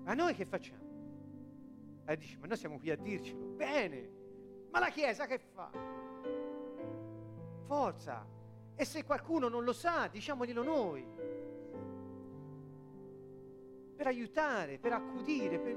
[0.02, 2.02] Ma noi che facciamo?
[2.04, 3.46] E dici, ma noi siamo qui a dircelo.
[3.56, 4.11] Bene,
[4.70, 5.70] ma la Chiesa che fa?
[7.64, 8.26] Forza.
[8.74, 11.39] E se qualcuno non lo sa, diciamoglielo noi.
[14.01, 15.59] Per aiutare, per accudire.
[15.59, 15.76] Per...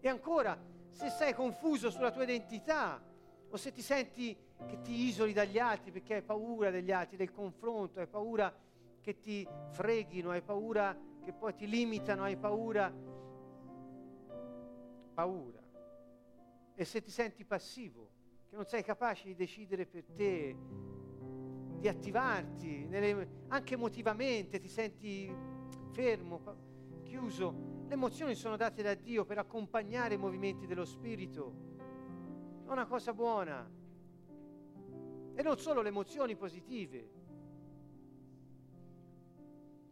[0.00, 3.00] E ancora, se sei confuso sulla tua identità,
[3.48, 4.36] o se ti senti
[4.66, 8.52] che ti isoli dagli altri perché hai paura degli altri, del confronto, hai paura
[9.00, 12.92] che ti freghino, hai paura che poi ti limitano, hai paura.
[15.14, 15.62] Paura.
[16.74, 18.10] E se ti senti passivo,
[18.48, 20.56] che non sei capace di decidere per te,
[21.84, 25.30] di attivarti, nelle, anche emotivamente ti senti
[25.92, 26.40] fermo,
[27.02, 31.52] chiuso, le emozioni sono date da Dio per accompagnare i movimenti dello Spirito.
[32.66, 33.70] È una cosa buona.
[35.34, 37.10] E non solo le emozioni positive,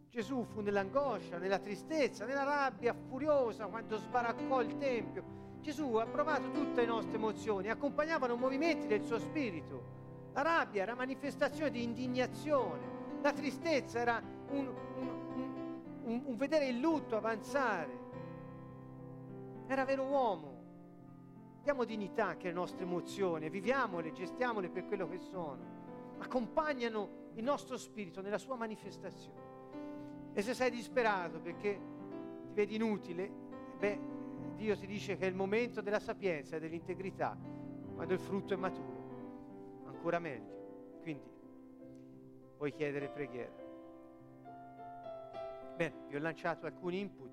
[0.08, 5.58] Gesù fu nell'angoscia, nella tristezza, nella rabbia furiosa quando sbaraccò il Tempio.
[5.60, 10.01] Gesù ha provato tutte le nostre emozioni, accompagnavano movimenti del suo spirito.
[10.32, 12.80] La rabbia era manifestazione di indignazione,
[13.20, 15.52] la tristezza era un, un,
[16.04, 18.00] un, un vedere il lutto avanzare.
[19.66, 20.60] Era vero uomo.
[21.62, 25.80] Diamo dignità anche alle nostre emozioni, viviamole, gestiamole per quello che sono.
[26.18, 29.40] Accompagnano il nostro spirito nella sua manifestazione.
[30.32, 31.78] E se sei disperato perché
[32.46, 33.30] ti vedi inutile,
[33.78, 34.00] beh,
[34.56, 37.36] Dio ti dice che è il momento della sapienza e dell'integrità,
[37.94, 38.91] quando il frutto è maturo,
[40.02, 40.98] ancora meglio.
[41.00, 41.30] Quindi
[42.56, 43.52] puoi chiedere preghiera.
[45.76, 47.30] Bene, vi ho lanciato alcuni input,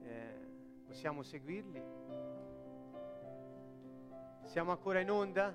[0.00, 0.48] eh,
[0.86, 1.82] possiamo seguirli.
[4.44, 5.54] Siamo ancora in onda?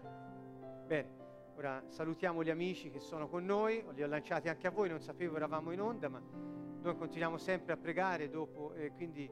[0.86, 1.10] Bene,
[1.56, 5.02] ora salutiamo gli amici che sono con noi, li ho lanciati anche a voi, non
[5.02, 9.28] sapevo eravamo in onda, ma noi continuiamo sempre a pregare dopo, eh, quindi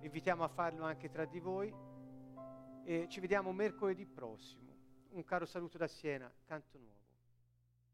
[0.00, 1.72] invitiamo a farlo anche tra di voi
[2.82, 4.65] e ci vediamo mercoledì prossimo.
[5.16, 6.95] Un caro saluto da Siena, Canto Nuovo.